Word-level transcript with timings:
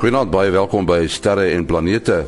Goeienaand, 0.00 0.30
baie 0.32 0.48
welkom 0.48 0.86
by 0.88 1.02
Sterre 1.12 1.50
en 1.52 1.66
Planete. 1.68 2.22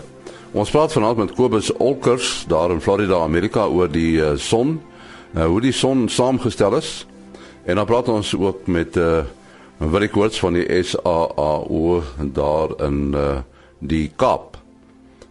Ons 0.52 0.68
praat 0.68 0.92
vanaand 0.92 1.22
met 1.22 1.30
Kobus 1.32 1.70
Olkers 1.80 2.42
daar 2.44 2.68
in 2.74 2.82
Florida, 2.84 3.22
Amerika 3.24 3.62
oor 3.64 3.88
die 3.88 4.18
uh, 4.20 4.34
son, 4.36 4.74
uh, 5.32 5.46
hoe 5.48 5.62
die 5.64 5.72
son 5.72 6.02
saamgestel 6.12 6.76
is. 6.76 6.90
En 7.64 7.80
dan 7.80 7.88
praat 7.88 8.10
ons 8.12 8.34
ook 8.36 8.68
met 8.68 9.00
uh 9.00 9.22
Willie 9.80 10.10
Koorts 10.12 10.42
van 10.44 10.58
die 10.60 10.82
SAAO 10.84 12.02
daar 12.36 12.76
in 12.90 13.16
uh 13.16 13.40
die 13.80 14.12
Kaap. 14.20 14.60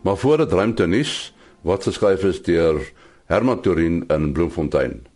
Maar 0.01 0.17
voor 0.17 0.41
dit 0.41 0.57
ruimte 0.57 0.89
nuus 0.89 1.35
wat 1.61 1.85
geskryf 1.85 2.25
is 2.25 2.41
deur 2.41 2.81
Herman 3.29 3.61
Turin 3.61 4.01
in 4.09 4.31
Bloemfontein. 4.33 5.10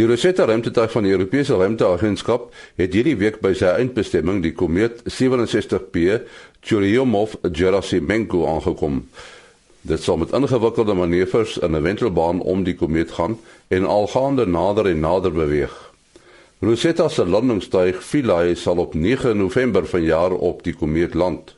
Die 0.00 0.06
Rosetta 0.08 0.44
ruimtetuig 0.44 0.92
van 0.94 1.04
die 1.04 1.10
Europese 1.12 1.58
Ruimteagentskap 1.60 2.46
het 2.80 2.94
hierdie 2.96 3.18
week 3.20 3.34
by 3.44 3.50
sy 3.52 3.68
eindbestemming, 3.68 4.38
die 4.40 4.54
komeet 4.56 5.02
67P 5.04 6.22
Churyumov-Gerasimenko 6.64 8.46
aangekom. 8.48 9.02
Dit 9.84 10.00
sal 10.00 10.16
met 10.22 10.32
ingewikkelde 10.32 10.96
manoeuvres 10.96 11.58
in 11.58 11.76
'n 11.76 11.82
wentelbaan 11.84 12.40
om 12.40 12.64
die 12.64 12.74
komeet 12.80 13.12
gaan 13.18 13.36
en 13.68 13.84
algaande 13.84 14.46
nader 14.46 14.88
en 14.88 15.00
nader 15.00 15.32
beweeg. 15.32 15.76
Rosetta 16.60 17.08
se 17.08 17.26
landingstuig 17.26 18.02
Philae 18.04 18.54
sal 18.54 18.78
op 18.78 18.94
9 18.94 19.36
November 19.36 19.86
vanjaar 19.86 20.32
op 20.32 20.64
die 20.64 20.74
komeet 20.74 21.14
land. 21.14 21.56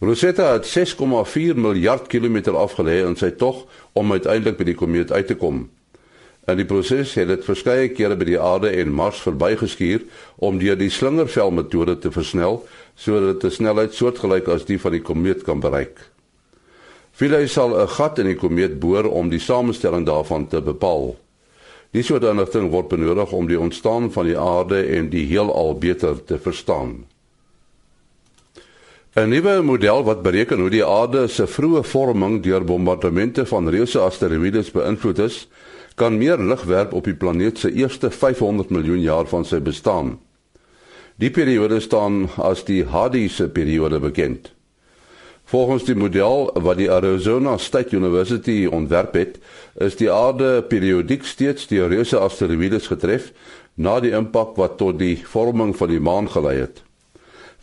Rosetta 0.00 0.52
het 0.52 0.66
6,4 0.66 1.54
miljard 1.54 2.06
kilometer 2.06 2.56
afgelê 2.56 3.06
in 3.06 3.16
sy 3.16 3.30
tog 3.30 3.66
om 3.92 4.12
uiteindelik 4.12 4.56
by 4.56 4.64
die 4.64 4.74
komeet 4.74 5.12
uit 5.12 5.26
te 5.26 5.34
kom. 5.34 5.68
In 6.46 6.60
die 6.60 6.66
proses 6.66 7.14
het 7.18 7.26
dit 7.26 7.42
verskeie 7.42 7.88
kere 7.90 8.14
by 8.14 8.26
die 8.28 8.38
aarde 8.38 8.70
en 8.70 8.92
Mars 8.94 9.18
verbygeskuur 9.24 10.04
om 10.46 10.60
deur 10.60 10.76
die 10.78 10.92
slingervelmetode 10.94 11.96
te 12.04 12.12
versnel 12.14 12.60
sodat 12.94 13.40
dit 13.40 13.50
'n 13.50 13.56
snelheid 13.56 13.94
soortgelyk 13.94 14.48
as 14.48 14.64
die 14.64 14.78
van 14.78 14.92
die 14.92 15.02
komeet 15.02 15.42
kan 15.42 15.60
bereik. 15.60 15.98
Philae 17.12 17.48
sal 17.48 17.74
'n 17.74 17.88
gat 17.88 18.18
in 18.18 18.26
die 18.26 18.38
komeet 18.38 18.78
boor 18.78 19.10
om 19.10 19.28
die 19.28 19.40
samestelling 19.40 20.06
daarvan 20.06 20.46
te 20.46 20.60
bepaal. 20.60 21.16
Die 21.90 22.02
soort 22.02 22.24
inligting 22.24 22.70
word 22.70 22.88
benodig 22.88 23.32
om 23.32 23.46
die 23.46 23.60
ontstaan 23.60 24.12
van 24.12 24.26
die 24.26 24.38
aarde 24.38 24.82
en 24.86 25.08
die 25.08 25.26
heelal 25.26 25.74
beter 25.78 26.24
te 26.24 26.38
verstaan. 26.38 27.06
'n 29.16 29.28
Nuwe 29.28 29.62
model 29.62 30.04
wat 30.04 30.22
bereken 30.22 30.60
hoe 30.60 30.70
die 30.70 30.84
aarde 30.84 31.26
se 31.28 31.46
vroeë 31.46 31.82
vorming 31.82 32.42
deur 32.42 32.64
bombardemente 32.64 33.46
van 33.46 33.68
reuse 33.68 33.98
asteroïdes 33.98 34.70
beïnvloed 34.70 35.18
is, 35.18 35.48
kan 35.96 36.18
meer 36.20 36.38
lig 36.38 36.62
werp 36.68 36.92
op 36.92 37.08
die 37.08 37.16
planeet 37.16 37.58
se 37.58 37.72
eerste 37.72 38.10
500 38.12 38.70
miljoen 38.70 39.00
jaar 39.00 39.28
van 39.30 39.44
sy 39.48 39.62
bestaan. 39.64 40.18
Die 41.16 41.30
periode 41.32 41.80
staan 41.80 42.26
as 42.36 42.66
die 42.68 42.82
Hadiese 42.84 43.48
periode 43.48 44.00
bekend. 44.00 44.52
Volgens 45.48 45.86
die 45.86 45.94
model 45.96 46.50
wat 46.60 46.76
die 46.76 46.90
Arizona 46.90 47.54
State 47.56 47.96
University 47.96 48.66
ontwerp 48.66 49.14
het, 49.16 49.38
is 49.80 49.96
die 49.96 50.10
aarde 50.12 50.64
periodiek 50.68 51.24
steeds 51.24 51.70
deur 51.70 51.88
reuse 51.88 52.18
asteroïdes 52.18 52.90
getref 52.92 53.30
na 53.74 53.96
die 54.02 54.12
impak 54.18 54.56
wat 54.60 54.76
tot 54.82 54.98
die 55.00 55.14
vorming 55.24 55.72
van 55.78 55.92
die 55.94 56.02
maan 56.02 56.28
gelei 56.28 56.58
het. 56.64 56.82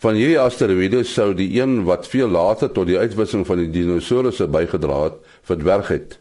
Van 0.01 0.17
hierdie 0.17 0.39
asteroïdes 0.41 1.13
sou 1.13 1.29
die 1.37 1.51
een 1.59 1.83
wat 1.85 2.09
veel 2.09 2.31
later 2.33 2.71
tot 2.71 2.89
die 2.89 2.97
uitwissing 2.97 3.45
van 3.45 3.61
die 3.61 3.69
dinosourusse 3.71 4.49
bygedra 4.49 5.03
het, 5.11 5.21
verdwerg 5.45 5.93
het. 5.93 6.19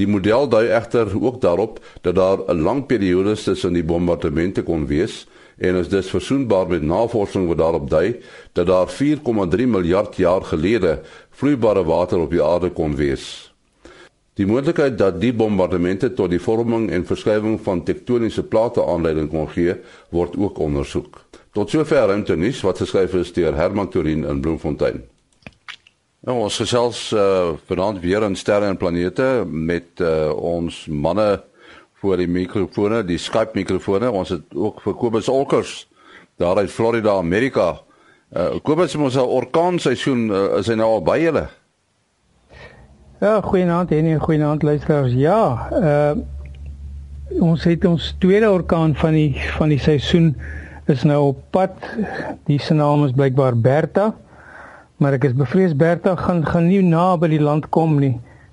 Die 0.00 0.08
model 0.08 0.48
dui 0.48 0.66
egter 0.72 1.10
ook 1.20 1.40
daarop 1.40 1.80
dat 2.00 2.14
daar 2.14 2.38
'n 2.48 2.62
lang 2.62 2.86
periode 2.86 3.34
tussen 3.36 3.72
die 3.72 3.84
bombardemente 3.84 4.62
kon 4.62 4.86
wees 4.86 5.26
en 5.58 5.74
is 5.74 5.88
dus 5.88 6.10
versoenbaar 6.10 6.66
met 6.68 6.82
navorsing 6.82 7.46
wat 7.48 7.58
daarop 7.58 7.90
dui 7.90 8.16
dat 8.52 8.66
daar 8.66 8.88
4,3 8.88 9.66
miljard 9.66 10.16
jaar 10.16 10.42
gelede 10.42 11.00
vloeibare 11.30 11.84
water 11.84 12.18
op 12.18 12.30
die 12.30 12.42
aarde 12.42 12.70
kon 12.70 12.96
wees. 12.96 13.52
Die 14.34 14.46
moontlikheid 14.46 14.98
dat 14.98 15.20
die 15.20 15.32
bombardemente 15.32 16.08
tot 16.16 16.30
die 16.30 16.40
vorming 16.40 16.90
en 16.90 17.04
verskywing 17.04 17.60
van 17.60 17.84
tektoniese 17.84 18.42
plate 18.42 18.84
aanleiding 18.84 19.28
kon 19.28 19.48
gee, 19.48 19.74
word 20.08 20.36
ook 20.36 20.58
ondersoek. 20.58 21.20
Tot 21.52 21.70
sover 21.70 22.06
ruimtenis 22.08 22.62
wat 22.64 22.80
geskryf 22.80 23.14
is 23.14 23.32
deur 23.32 23.54
Herman 23.54 23.90
Turin 23.90 24.24
in 24.24 24.40
Bloemfontein. 24.40 25.11
Nou, 26.22 26.36
ons 26.44 26.56
gesels 26.62 26.98
uh, 27.18 27.56
vanaand 27.66 27.96
weer 27.98 28.22
in 28.22 28.36
sterre 28.38 28.68
en 28.70 28.76
planete 28.78 29.24
met 29.42 29.98
uh, 29.98 30.30
ons 30.30 30.84
manne 30.86 31.40
voor 31.98 32.20
die 32.22 32.28
mikrofone, 32.30 33.00
die 33.02 33.18
Skype 33.18 33.58
mikrofone. 33.58 34.06
Ons 34.06 34.30
het 34.30 34.54
ook 34.54 34.78
vir 34.84 34.94
Kobus 35.00 35.30
Olkers 35.32 35.72
daar 36.38 36.62
uit 36.62 36.70
Florida, 36.70 37.16
Amerika. 37.18 37.72
Uh, 38.30 38.54
Kobus, 38.62 38.94
ons 38.94 39.18
al 39.18 39.34
orkaan 39.34 39.82
seisoen 39.82 40.28
uh, 40.30 40.44
is 40.60 40.70
hy 40.70 40.78
nou 40.78 40.92
al 41.00 41.04
by 41.10 41.18
julle? 41.24 41.44
Ja, 43.18 43.40
goeienaand 43.42 43.90
en 43.90 44.14
goeienaand 44.22 44.62
luisteraars. 44.62 45.18
Ja, 45.18 45.42
uh, 45.74 47.42
ons 47.42 47.66
het 47.66 47.82
ons 47.90 48.12
tweede 48.22 48.50
orkaan 48.50 48.94
van 48.94 49.18
die 49.18 49.32
van 49.58 49.74
die 49.74 49.82
seisoen 49.82 50.36
is 50.86 51.02
nou 51.02 51.22
op 51.34 51.42
pad. 51.50 51.74
Die 52.46 52.62
se 52.62 52.78
naam 52.78 53.08
is 53.10 53.18
blykbaar 53.18 53.58
Bertha. 53.58 54.12
Maar 55.02 55.16
ek 55.16 55.24
is 55.26 55.32
bevrees 55.34 55.72
Bertha 55.74 56.12
gaan 56.14 56.44
gaan 56.46 56.68
nie 56.70 56.82
na 56.86 57.16
by 57.18 57.26
die 57.32 57.40
land 57.42 57.64
kom 57.74 57.96
nie. 57.98 58.12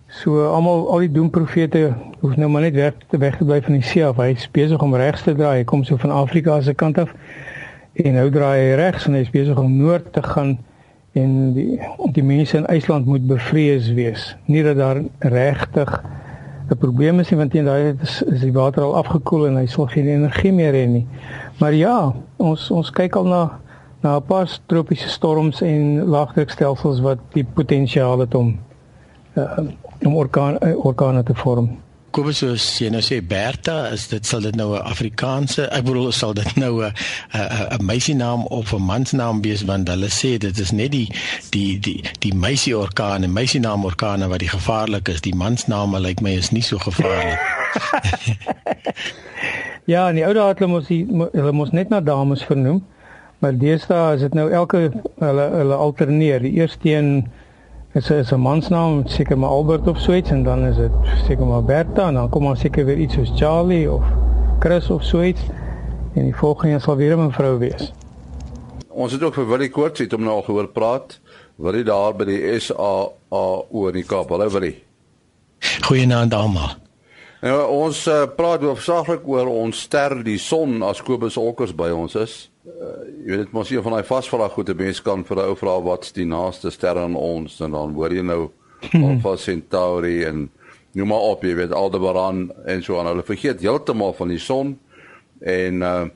So 0.10 0.48
almal 0.50 0.88
al 0.90 1.04
die 1.04 1.12
doemprofete 1.14 1.92
hoef 2.24 2.40
nou 2.42 2.48
maar 2.50 2.64
net 2.66 2.74
weg 2.74 2.96
te 3.12 3.20
weg 3.22 3.38
te 3.38 3.46
bly 3.46 3.60
van 3.68 3.78
die 3.78 3.86
see 3.86 4.02
af. 4.02 4.18
Hy 4.18 4.32
is 4.34 4.48
besig 4.56 4.82
om 4.82 4.96
regs 4.98 5.28
te 5.28 5.36
draai. 5.38 5.60
Hy 5.60 5.68
kom 5.70 5.84
so 5.86 6.02
van 6.02 6.16
Afrika 6.16 6.58
se 6.66 6.74
kant 6.74 6.98
af. 6.98 7.14
En 8.02 8.18
nou 8.18 8.26
draai 8.34 8.56
hy 8.64 8.74
regs 8.82 9.06
en 9.06 9.20
hy 9.20 9.22
is 9.28 9.30
besig 9.30 9.62
om 9.62 9.78
noord 9.78 10.10
te 10.16 10.26
gaan 10.26 10.56
en 11.20 11.38
die 11.54 11.78
die 12.18 12.26
mense 12.26 12.58
in 12.58 12.66
IJsland 12.66 13.06
moet 13.06 13.30
bevrees 13.30 13.94
wees. 13.94 14.26
Nie 14.50 14.66
dat 14.66 14.82
daar 14.82 15.04
regtig 15.20 15.94
'n 16.70 16.78
probleem 16.82 17.20
is 17.20 17.30
nie 17.30 17.38
want 17.38 17.52
teen 17.52 17.70
daai 17.70 17.94
is, 18.02 18.24
is 18.26 18.42
die 18.42 18.54
water 18.54 18.84
al 18.90 18.96
afgekoel 18.96 19.48
en 19.48 19.62
hy 19.62 19.68
sal 19.70 19.86
geen 19.86 20.10
energie 20.10 20.54
meer 20.54 20.74
hê 20.74 20.86
nie. 20.90 21.06
Maar 21.62 21.74
ja, 21.74 22.14
ons 22.38 22.72
ons 22.72 22.90
kyk 22.90 23.16
al 23.16 23.26
na 23.30 23.60
na 24.02 24.16
'n 24.16 24.26
paar 24.26 24.60
tropiese 24.66 25.10
storms 25.10 25.62
en 25.62 26.04
laagdrukstelsels 26.06 27.00
wat 27.00 27.20
die 27.34 27.44
potensiaal 27.54 28.20
het 28.20 28.36
om 28.36 28.60
uh, 29.34 29.60
om 30.02 30.16
orkaan 30.16 30.58
uh, 30.64 30.86
orkane 30.86 31.24
te 31.24 31.36
vorm. 31.36 31.80
Kobus 32.10 32.40
soos 32.42 32.64
jy 32.82 32.88
nou 32.90 33.02
sê 33.06 33.20
Bertha, 33.22 33.92
is 33.94 34.08
dit 34.10 34.26
sal 34.26 34.42
dit 34.42 34.56
nou 34.56 34.74
'n 34.74 34.82
Afrikaanse, 34.82 35.68
ek 35.70 35.84
bedoel 35.86 36.12
sal 36.12 36.34
dit 36.34 36.56
nou 36.56 36.82
'n 36.86 36.94
'n 37.34 37.78
'n 37.78 37.86
meisienaam 37.86 38.46
of 38.46 38.74
'n 38.74 38.82
mansnaam 38.82 39.42
wees 39.42 39.64
want 39.64 39.88
hulle 39.88 40.10
sê 40.10 40.38
dit 40.38 40.60
is 40.60 40.72
net 40.72 40.92
die 40.92 41.12
die 41.52 41.80
die 41.80 42.04
die 42.20 42.34
meisie 42.34 42.78
orkaan 42.78 43.24
en 43.24 43.34
meisienaam 43.34 43.86
orkane 43.86 44.28
wat 44.28 44.40
die 44.40 44.50
gevaarlik 44.50 45.08
is. 45.08 45.22
Die 45.22 45.36
mansnaam 45.36 45.96
lyk 45.96 46.02
like 46.02 46.24
my 46.24 46.32
is 46.32 46.52
nie 46.52 46.62
so 46.62 46.78
gevaarlik. 46.78 47.40
ja, 49.94 50.10
in 50.10 50.16
die 50.16 50.26
ou 50.26 50.34
dae 50.34 50.48
het 50.48 50.60
hulle 50.60 50.72
mos 50.72 50.88
hulle 50.88 51.52
mos 51.52 51.72
net 51.72 51.90
na 51.90 52.00
dames 52.00 52.44
vernoem. 52.44 52.82
Maar 53.40 53.56
deesdae 53.58 54.16
is 54.16 54.24
dit 54.26 54.34
nou 54.36 54.50
elke 54.52 54.90
hulle 55.20 55.46
hulle 55.54 55.76
alterneer. 55.76 56.42
Die 56.44 56.52
eerste 56.60 56.90
een 56.92 57.28
is 57.96 58.10
is 58.12 58.32
'n 58.32 58.40
mansnaam, 58.40 59.08
seker 59.08 59.38
maar 59.38 59.50
Albert 59.50 59.88
of 59.88 60.00
so 60.00 60.14
iets 60.14 60.30
en 60.30 60.44
dan 60.44 60.66
is 60.66 60.76
dit 60.76 60.92
seker 61.28 61.46
maar 61.46 61.64
Bertha 61.64 62.08
en 62.08 62.14
dan 62.14 62.30
kom 62.30 62.44
maar 62.44 62.58
seker 62.58 62.86
weer 62.86 62.98
iets 62.98 63.14
soos 63.14 63.32
Charlie 63.36 63.92
of 63.92 64.04
Chris 64.60 64.90
of 64.90 65.04
so 65.04 65.22
iets. 65.22 65.42
En 66.14 66.24
die 66.24 66.36
volgende 66.36 66.80
sal 66.80 66.96
weer 66.96 67.18
'n 67.18 67.32
vrou 67.32 67.58
wees. 67.58 67.94
Ons 68.88 69.12
het 69.12 69.24
ook 69.24 69.34
vir 69.34 69.48
Willie 69.48 69.70
Koorts 69.70 70.00
het 70.00 70.12
hom 70.12 70.22
nou 70.22 70.36
al 70.36 70.42
gehoor 70.42 70.68
praat. 70.68 71.20
Willie 71.56 71.84
daar 71.84 72.16
by 72.16 72.26
die 72.26 72.60
SAA 72.60 73.64
oor 73.70 73.92
die 73.92 74.04
Kaap. 74.04 74.30
Hallo 74.30 74.50
Willie. 74.50 74.84
Goeienaand 75.82 76.34
almal. 76.34 76.89
Nou 77.40 77.56
ons 77.72 78.00
uh, 78.12 78.26
praat 78.36 78.64
hoofsaaklik 78.68 79.28
oor 79.32 79.48
ons 79.48 79.86
ster, 79.86 80.18
die 80.28 80.40
son 80.44 80.82
as 80.84 81.00
Kobus 81.08 81.38
Olkers 81.40 81.72
by 81.72 81.88
ons 81.96 82.18
is. 82.20 82.34
Uh, 82.68 82.90
jy 83.24 83.30
weet 83.32 83.44
dit 83.46 83.54
mos 83.56 83.70
hier 83.72 83.84
van 83.86 83.96
daai 83.96 84.08
vasvraag 84.08 84.52
goed 84.58 84.70
'n 84.74 84.76
mens 84.76 85.00
kan 85.02 85.24
vir 85.24 85.38
'n 85.38 85.48
ou 85.48 85.56
vra 85.56 85.80
wat's 85.80 86.12
die 86.12 86.26
naaste 86.28 86.72
ster 86.72 87.00
aan 87.00 87.16
ons? 87.16 87.62
En 87.62 87.72
dan 87.72 87.94
hoor 87.96 88.12
jy 88.12 88.24
nou 88.28 88.52
Alpha 89.08 89.38
Centauri 89.38 90.24
en 90.28 90.50
nou 90.92 91.06
maar 91.08 91.32
op 91.32 91.44
jy 91.44 91.56
weet 91.56 91.72
Aldebaran 91.72 92.52
en 92.66 92.84
so 92.84 93.00
aan. 93.00 93.08
Hulle 93.08 93.24
vergeet 93.24 93.62
heeltemal 93.62 94.14
van 94.14 94.28
die 94.28 94.40
son. 94.40 94.78
En 95.40 95.82
uh, 95.82 96.08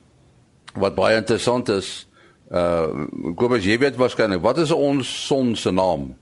wat 0.76 0.94
baie 0.94 1.16
interessant 1.16 1.68
is 1.68 2.06
uh 2.52 3.08
Kobus 3.34 3.64
jy 3.64 3.78
weet 3.78 3.96
waarskynlik 3.96 4.42
wat 4.42 4.58
is 4.58 4.70
ons 4.70 5.08
son 5.26 5.56
se 5.56 5.72
naam? 5.72 6.14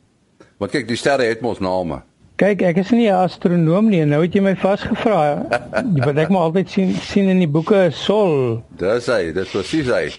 Want 0.59 0.71
kyk 0.71 0.87
die 0.87 0.97
sterre 0.97 1.27
het 1.27 1.43
mos 1.43 1.59
name 1.59 2.05
Kyk, 2.43 2.63
ek 2.67 2.79
is 2.83 2.89
nie 2.91 3.07
'n 3.07 3.15
astronoom 3.23 3.87
nie. 3.87 4.03
Nou 4.03 4.19
het 4.25 4.35
jy 4.35 4.41
my 4.43 4.57
vasgevra. 4.59 5.47
Wat 6.07 6.17
ek 6.19 6.31
maar 6.35 6.49
altyd 6.49 6.73
sien 6.73 6.89
sien 6.99 7.29
in 7.31 7.39
die 7.39 7.47
boeke 7.47 7.85
Sol. 7.95 8.65
Dis 8.81 9.07
hy, 9.07 9.31
dis 9.31 9.53
presies 9.53 9.87
hy. 9.87 10.11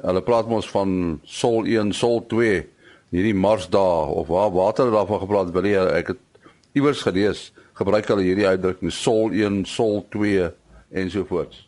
Hulle 0.00 0.22
praat 0.24 0.48
mos 0.48 0.64
van 0.72 1.20
Sol 1.28 1.68
1, 1.68 1.92
Sol 1.92 2.22
2, 2.32 2.64
hierdie 3.12 3.34
Marsdae 3.36 4.16
of 4.16 4.32
waar 4.32 4.48
water 4.56 4.88
daarvan 4.88 5.20
gepraat 5.26 5.52
wil 5.52 5.68
jy 5.68 5.84
ek 5.98 6.14
het 6.14 6.48
iewers 6.72 7.04
gelees 7.04 7.52
gebruik 7.76 8.08
hulle 8.08 8.24
hierdie 8.24 8.48
uitdrukking 8.48 8.92
Sol 8.92 9.28
1, 9.28 9.66
Sol 9.68 10.06
2 10.16 10.48
en 10.96 11.12
so 11.12 11.28
voort. 11.28 11.65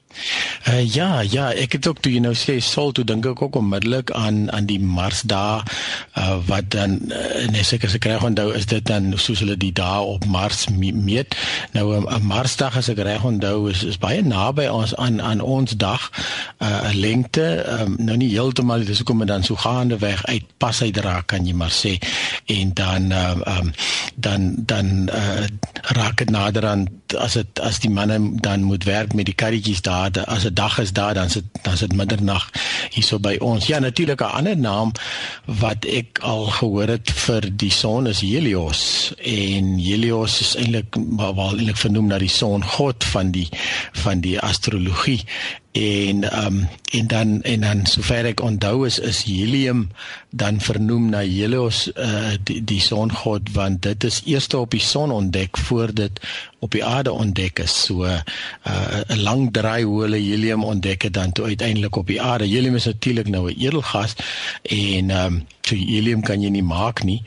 Uh, 0.68 0.94
ja, 0.94 1.20
ja, 1.20 1.52
ek 1.52 1.78
het 1.78 1.86
ook 1.86 2.00
toe 2.02 2.10
jy 2.12 2.20
nou 2.20 2.34
sê 2.36 2.58
sol 2.64 2.90
toe 2.96 3.04
dink 3.06 3.26
ek 3.28 3.40
ook 3.44 3.56
onmiddellik 3.60 4.10
aan 4.16 4.48
aan 4.52 4.66
die 4.68 4.80
Marsdae 4.80 5.62
uh, 6.18 6.36
wat 6.48 6.70
dan 6.74 6.98
uh, 7.12 7.46
nee 7.52 7.64
seker 7.64 7.92
se 7.92 8.00
kry 8.02 8.16
onthou 8.24 8.50
is 8.56 8.66
dit 8.68 8.84
dan 8.88 9.12
soos 9.16 9.40
hulle 9.44 9.56
die 9.60 9.72
dae 9.72 10.02
op 10.04 10.26
Mars 10.28 10.66
meet. 10.72 11.36
Nou 11.76 11.86
'n 11.94 12.08
uh, 12.08 12.20
Marsdag 12.24 12.76
as 12.76 12.90
ek 12.92 13.00
reg 13.06 13.24
onthou 13.24 13.70
is 13.70 13.84
is 13.84 14.00
baie 14.00 14.22
naby 14.24 14.66
ons 14.72 14.96
aan 14.96 15.22
aan 15.22 15.40
ons 15.40 15.76
dag 15.76 16.10
'n 16.58 16.64
uh, 16.64 16.90
lengte 16.92 17.64
um, 17.78 17.96
nou 17.98 18.16
nie 18.16 18.32
heeltemal 18.32 18.84
dis 18.84 18.98
hoekom 18.98 19.24
dit 19.24 19.28
dan 19.28 19.44
so 19.44 19.56
gaande 19.56 19.98
weg 19.98 20.24
uit 20.26 20.44
pas 20.58 20.82
uitdra 20.82 21.22
kan 21.26 21.46
jy 21.46 21.54
maar 21.54 21.72
sê 21.72 21.98
en 22.46 22.74
dan 22.74 23.12
uh, 23.12 23.36
um, 23.46 23.72
dan 24.16 24.54
dan 24.56 25.08
uh, 25.12 25.46
raak 25.96 26.16
dit 26.16 26.30
nader 26.30 26.66
aan 26.66 26.88
as 27.16 27.38
dit 27.38 27.60
as 27.60 27.78
die 27.78 27.90
manne 27.90 28.18
dan 28.40 28.62
moet 28.62 28.84
werk 28.84 29.14
met 29.14 29.24
die 29.24 29.38
karretjies 29.38 29.80
daar 29.82 29.97
as 30.06 30.44
'n 30.44 30.54
dag 30.54 30.78
is 30.78 30.92
daar 30.92 31.14
dan 31.14 31.30
sit 31.30 31.44
dan 31.62 31.76
sit 31.76 31.92
middernag 31.92 32.50
hierso 32.90 33.18
by 33.18 33.36
ons. 33.40 33.66
Ja 33.66 33.78
natuurlik 33.78 34.20
'n 34.20 34.24
ander 34.24 34.56
naam 34.56 34.92
wat 35.44 35.84
ek 35.84 36.18
al 36.22 36.46
gehoor 36.46 36.88
het 36.88 37.10
vir 37.10 37.56
die 37.56 37.70
son 37.70 38.06
is 38.06 38.20
Helios 38.20 39.12
en 39.18 39.78
Helios 39.78 40.40
is 40.40 40.56
eintlik 40.56 40.96
wel 41.16 41.56
eintlik 41.56 41.76
vernoem 41.76 42.06
na 42.06 42.18
die 42.18 42.28
son 42.28 42.64
god 42.64 43.04
van 43.04 43.30
die 43.30 43.48
van 43.92 44.20
die 44.20 44.40
astrologie 44.40 45.24
en 45.78 46.30
ehm 46.30 46.46
um, 46.46 46.68
en 46.90 47.06
dan 47.06 47.42
en 47.42 47.60
dan 47.60 47.86
sover 47.86 48.24
ek 48.24 48.40
onthou 48.40 48.86
is 48.86 48.98
is 48.98 49.22
helium 49.28 49.88
dan 50.30 50.60
vernoem 50.60 51.10
na 51.12 51.20
Helios 51.20 51.90
uh, 51.94 52.32
die 52.48 52.62
die 52.64 52.80
songod 52.80 53.52
want 53.52 53.82
dit 53.84 54.04
is 54.08 54.22
eers 54.24 54.48
op 54.56 54.72
die 54.72 54.82
son 54.82 55.12
ontdek 55.12 55.60
voor 55.68 55.94
dit 55.94 56.20
op 56.58 56.72
die 56.74 56.84
aarde 56.84 57.12
ontdek 57.12 57.58
is. 57.62 57.74
So 57.84 58.04
eh, 58.04 58.20
'n 58.64 59.12
uh, 59.12 59.22
lang 59.22 59.52
draai 59.52 59.84
hoe 59.84 60.00
hulle 60.02 60.20
helium 60.20 60.64
ontdek 60.64 61.02
het 61.02 61.14
dan 61.14 61.32
toe 61.32 61.44
uiteindelik 61.44 61.96
op 61.96 62.06
die 62.06 62.22
aarde. 62.22 62.48
Helium 62.48 62.74
is 62.74 62.84
natuurlik 62.84 63.28
nou 63.28 63.50
'n 63.50 63.58
edelgas 63.58 64.16
en 64.62 65.10
ehm 65.10 65.24
um, 65.24 65.46
so 65.62 65.76
helium 65.76 66.22
kan 66.22 66.40
jy 66.42 66.48
nie 66.48 66.62
maak 66.62 67.04
nie 67.04 67.22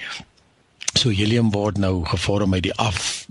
So 1.00 1.10
helium 1.10 1.52
word 1.52 1.78
nou 1.80 2.04
gevorm 2.06 2.54
uit 2.54 2.66
die 2.68 2.74
af 2.76 3.28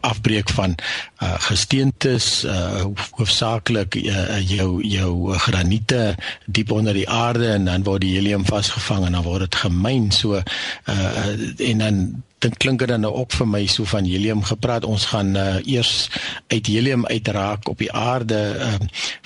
afbreek 0.00 0.50
van 0.56 0.74
uh, 1.22 1.34
gesteentes 1.48 2.44
uh, 2.44 2.84
hoofsaaklik 3.18 3.98
uh, 4.00 4.40
jou 4.40 4.80
jou 4.86 5.36
graniete 5.36 6.14
diep 6.46 6.72
onder 6.72 6.96
die 6.96 7.08
aarde 7.08 7.52
en 7.52 7.68
dan 7.68 7.84
word 7.84 8.06
die 8.06 8.14
helium 8.16 8.46
vasgevang 8.48 9.06
en 9.06 9.18
dan 9.18 9.26
word 9.26 9.46
dit 9.46 9.60
gemyn. 9.64 10.10
So 10.10 10.40
uh, 10.40 11.32
en 11.58 11.84
dan 11.84 12.04
dit 12.42 12.56
klink 12.56 12.82
dit 12.82 12.90
dan 12.90 13.04
nou 13.04 13.12
ook 13.22 13.32
vir 13.38 13.48
my 13.48 13.62
so 13.70 13.86
van 13.88 14.06
helium 14.08 14.42
gepraat. 14.46 14.84
Ons 14.84 15.06
gaan 15.12 15.36
uh, 15.36 15.60
eers 15.62 16.08
uit 16.50 16.66
helium 16.66 17.06
uitraak 17.06 17.68
op 17.70 17.78
die 17.78 17.92
aarde 17.92 18.40
uh, 18.58 18.74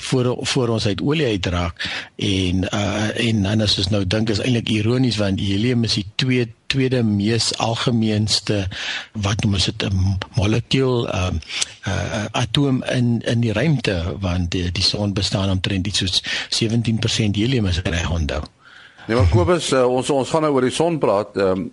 voor 0.09 0.37
voor 0.47 0.75
ons 0.77 0.87
uit 0.87 1.03
olie 1.03 1.27
uitraak. 1.27 1.87
En 2.17 2.67
uh, 2.69 3.29
en 3.29 3.43
dan 3.43 3.65
as 3.65 3.79
ons 3.79 3.91
nou 3.95 4.05
dink 4.07 4.31
is 4.31 4.43
eintlik 4.45 4.69
ironies 4.73 5.21
want 5.21 5.41
helium 5.41 5.85
is 5.89 5.99
die 6.01 6.07
twee 6.15 6.49
tweede 6.67 7.03
mees 7.07 7.53
algemeenste 7.63 8.65
wat 9.13 9.45
noem 9.45 9.55
ons 9.59 9.69
dit 9.71 9.87
'n 9.87 10.19
molekuul 10.35 11.07
'n 11.07 11.09
uh, 11.09 11.93
uh, 11.93 12.25
atoom 12.33 12.83
in 12.85 13.23
in 13.25 13.41
die 13.41 13.53
ruimte. 13.53 14.17
Want 14.21 14.51
die, 14.51 14.73
die 14.73 14.85
son 14.85 15.13
bestaan 15.13 15.51
omtrent 15.51 15.87
iets 15.87 15.99
soos 15.99 16.23
17% 16.51 17.41
helium 17.41 17.67
as 17.67 17.79
ek 17.79 17.89
reg 17.89 18.11
onthou. 18.11 18.45
Nee 19.07 19.17
maar 19.17 19.29
Kobus 19.31 19.69
uh, 19.71 19.85
ons 19.87 20.09
ons 20.11 20.31
gaan 20.31 20.43
nou 20.43 20.49
oor 20.57 20.65
die 20.67 20.75
son 20.75 20.97
praat. 20.99 21.37
Ehm 21.39 21.61
um, 21.61 21.67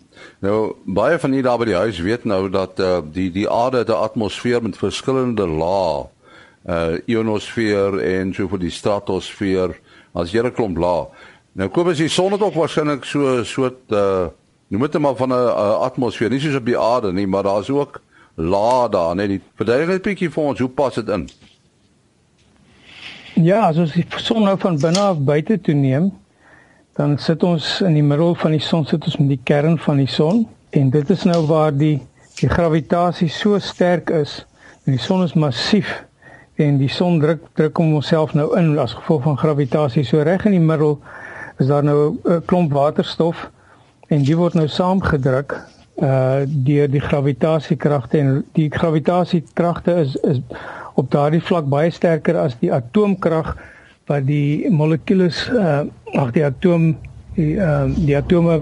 nou 0.45 0.57
baie 0.85 1.17
van 1.19 1.33
julle 1.33 1.47
daar 1.47 1.57
by 1.57 1.65
die 1.65 1.79
huis 1.81 2.01
weet 2.05 2.27
nou 2.29 2.45
dat 2.53 2.77
uh, 2.79 2.99
die 3.15 3.31
die 3.33 3.47
aarde 3.49 3.81
het 3.81 3.89
'n 3.89 4.05
atmosfeer 4.05 4.61
met 4.61 4.77
verskillende 4.77 5.47
lae 5.47 6.05
uh 6.69 6.99
ionosfeer 7.05 7.97
en 7.99 8.33
so 8.33 8.47
vir 8.47 8.59
die 8.59 8.69
stratosfeer 8.69 9.73
as 10.13 10.31
jy 10.31 10.43
'n 10.45 10.53
klomp 10.53 10.77
lae. 10.77 11.09
Nou 11.53 11.69
Kobus 11.69 11.97
die 11.97 12.09
son 12.09 12.31
het 12.31 12.41
ook 12.41 12.53
waarskynlik 12.53 13.05
so 13.05 13.41
'n 13.41 13.45
soort 13.45 13.81
uh 13.89 14.27
noem 14.67 14.81
dit 14.81 15.01
maar 15.01 15.15
van 15.15 15.33
'n 15.33 15.49
atmosfeer, 15.89 16.29
nie 16.29 16.39
soos 16.39 16.61
op 16.61 16.65
die 16.65 16.77
aarde 16.77 17.13
nie, 17.13 17.27
maar 17.27 17.43
daar's 17.43 17.69
ook 17.69 18.01
lae 18.35 18.89
daar, 18.89 19.15
net 19.15 19.27
die 19.27 19.41
verduidelik 19.55 20.05
'n 20.05 20.09
bietjie 20.09 20.29
vir 20.29 20.43
ons 20.43 20.59
hoe 20.59 20.69
pas 20.69 20.95
dit 20.95 21.09
in? 21.09 21.29
Ja, 23.33 23.67
as 23.67 23.77
ons 23.77 23.93
die 23.93 24.05
son 24.17 24.43
nou 24.43 24.57
van 24.57 24.77
binne 24.77 24.99
af 24.99 25.17
buite 25.17 25.61
toe 25.61 25.73
neem, 25.73 26.11
dan 26.93 27.17
sit 27.17 27.43
ons 27.43 27.81
in 27.81 27.93
die 27.97 28.05
middel 28.05 28.35
van 28.35 28.53
die 28.53 28.61
son 28.61 28.85
sit 28.85 29.05
ons 29.05 29.17
met 29.17 29.31
die 29.33 29.41
kern 29.43 29.77
van 29.81 29.97
die 29.97 30.09
son. 30.09 30.43
En 30.69 30.89
dit 30.93 31.09
is 31.09 31.23
nou 31.23 31.45
waar 31.49 31.73
die 31.73 31.99
die 32.39 32.49
gravitasie 32.49 33.29
so 33.29 33.59
sterk 33.61 34.09
is. 34.09 34.45
Die 34.89 34.97
son 34.97 35.23
is 35.23 35.33
massief 35.33 36.03
en 36.61 36.77
die 36.77 36.89
son 36.89 37.19
druk 37.21 37.45
druk 37.57 37.77
hom 37.77 37.93
homself 37.97 38.33
nou 38.37 38.49
in. 38.57 38.73
As 38.79 38.93
gevolg 38.97 39.23
van 39.25 39.37
gravitasie 39.37 40.05
so 40.05 40.21
reg 40.21 40.45
in 40.49 40.57
die 40.57 40.63
middel 40.63 40.99
is 41.61 41.67
daar 41.67 41.83
nou 41.83 42.17
'n 42.25 42.41
klomp 42.45 42.73
waterstof 42.73 43.49
en 44.07 44.23
die 44.23 44.37
word 44.37 44.53
nou 44.53 44.67
saamgedruk 44.67 45.57
uh 46.01 46.41
deur 46.45 46.89
die 46.89 47.01
gravitasiekragte 47.01 48.17
en 48.17 48.45
die 48.57 48.69
gravitasiekragte 48.69 49.93
is 49.93 50.15
is 50.15 50.39
op 50.93 51.11
daardie 51.11 51.41
vlak 51.41 51.65
baie 51.69 51.91
sterker 51.91 52.37
as 52.37 52.55
die 52.59 52.73
atoomkrag 52.73 53.53
wat 54.07 54.25
die 54.27 54.69
molekules 54.69 55.47
uh 55.53 55.83
ag 56.13 56.31
die 56.35 56.45
atoom 56.45 56.93
die 57.35 57.55
uh 57.55 57.87
die 57.95 58.17
atome 58.17 58.59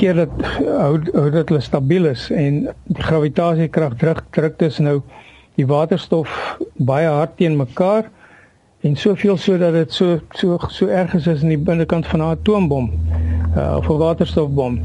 keer 0.00 0.14
dat 0.14 0.32
hou 0.56 0.96
hou 1.12 1.30
dit 1.30 1.48
hulle 1.48 1.60
stabiel 1.60 2.10
is 2.12 2.28
en 2.30 2.66
die 2.84 3.06
gravitasiekrag 3.08 3.96
druk 4.00 4.24
druk 4.36 4.58
dus 4.58 4.78
nou 4.78 5.00
die 5.56 5.66
waterstof 5.66 6.58
baie 6.76 7.08
hard 7.08 7.36
teen 7.36 7.56
mekaar 7.56 8.10
en 8.86 8.96
soveel 8.96 9.36
sodat 9.40 9.72
dit 9.72 9.92
so 9.92 10.18
so 10.34 10.58
so 10.68 10.88
erg 10.88 11.14
is 11.14 11.28
as 11.28 11.42
in 11.42 11.54
die 11.54 11.64
binnekant 11.68 12.06
van 12.06 12.20
'n 12.20 12.34
atoombom 12.36 12.90
uh, 13.56 13.76
of 13.76 13.88
'n 13.88 13.98
waterstofbom. 13.98 14.80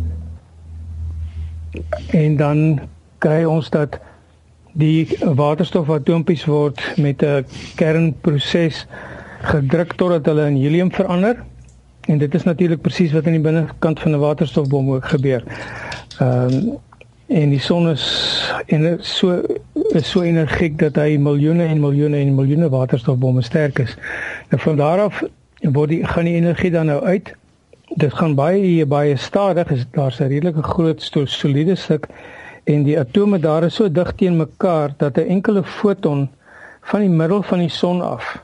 En 2.12 2.38
dan 2.38 2.79
kry 3.18 3.44
ons 3.44 3.69
dat 3.69 4.00
die 4.71 5.18
waterstofatompies 5.19 6.45
word 6.45 6.81
met 6.97 7.21
'n 7.23 7.45
kernproses 7.75 8.88
gedruk 9.42 9.94
totdat 9.94 10.26
hulle 10.26 10.46
in 10.48 10.56
helium 10.56 10.92
verander. 10.92 11.44
En 12.08 12.18
dit 12.18 12.34
is 12.34 12.44
natuurlik 12.44 12.82
presies 12.82 13.12
wat 13.12 13.26
aan 13.26 13.38
die 13.38 13.42
binnekant 13.42 14.00
van 14.00 14.12
'n 14.12 14.20
waterstofbom 14.20 14.92
ook 14.92 15.06
gebeur. 15.06 15.44
Ehm 16.20 16.54
um, 16.54 16.80
en 17.28 17.50
die 17.50 17.60
son 17.60 17.90
is 17.90 18.06
en 18.68 18.98
so 19.00 19.42
is 19.95 20.10
so 20.10 20.21
energiek 20.21 20.80
dat 20.80 20.95
hy 20.95 21.18
miljoene 21.18 21.64
en 21.64 21.80
miljoene 21.80 22.18
en 22.18 22.36
miljoene 22.36 22.69
waterstofbomme 22.69 23.42
sterk 23.42 23.80
is. 23.80 23.95
Nou 24.50 24.62
van 24.62 24.76
daar 24.76 25.00
af 25.00 25.24
word 25.62 25.90
die 25.90 26.06
gaan 26.06 26.26
die 26.26 26.36
energie 26.36 26.71
dan 26.71 26.86
nou 26.86 27.04
uit 27.04 27.33
dit 27.95 28.14
gaan 28.14 28.36
baie 28.36 28.86
baie 28.86 29.16
stadig 29.16 29.71
is 29.71 29.86
daar's 29.92 30.19
'n 30.19 30.28
redelike 30.28 30.64
groot 30.64 31.12
soliede 31.26 31.76
stuk 31.76 32.07
en 32.64 32.83
die 32.83 33.00
atome 33.00 33.40
daar 33.40 33.64
is 33.64 33.76
so 33.76 33.92
dig 33.92 34.14
teen 34.16 34.38
mekaar 34.38 34.94
dat 34.98 35.18
'n 35.18 35.28
enkele 35.28 35.64
foton 35.64 36.30
van 36.81 37.00
die 37.00 37.10
middel 37.10 37.44
van 37.44 37.60
die 37.60 37.69
son 37.69 38.02
af 38.02 38.44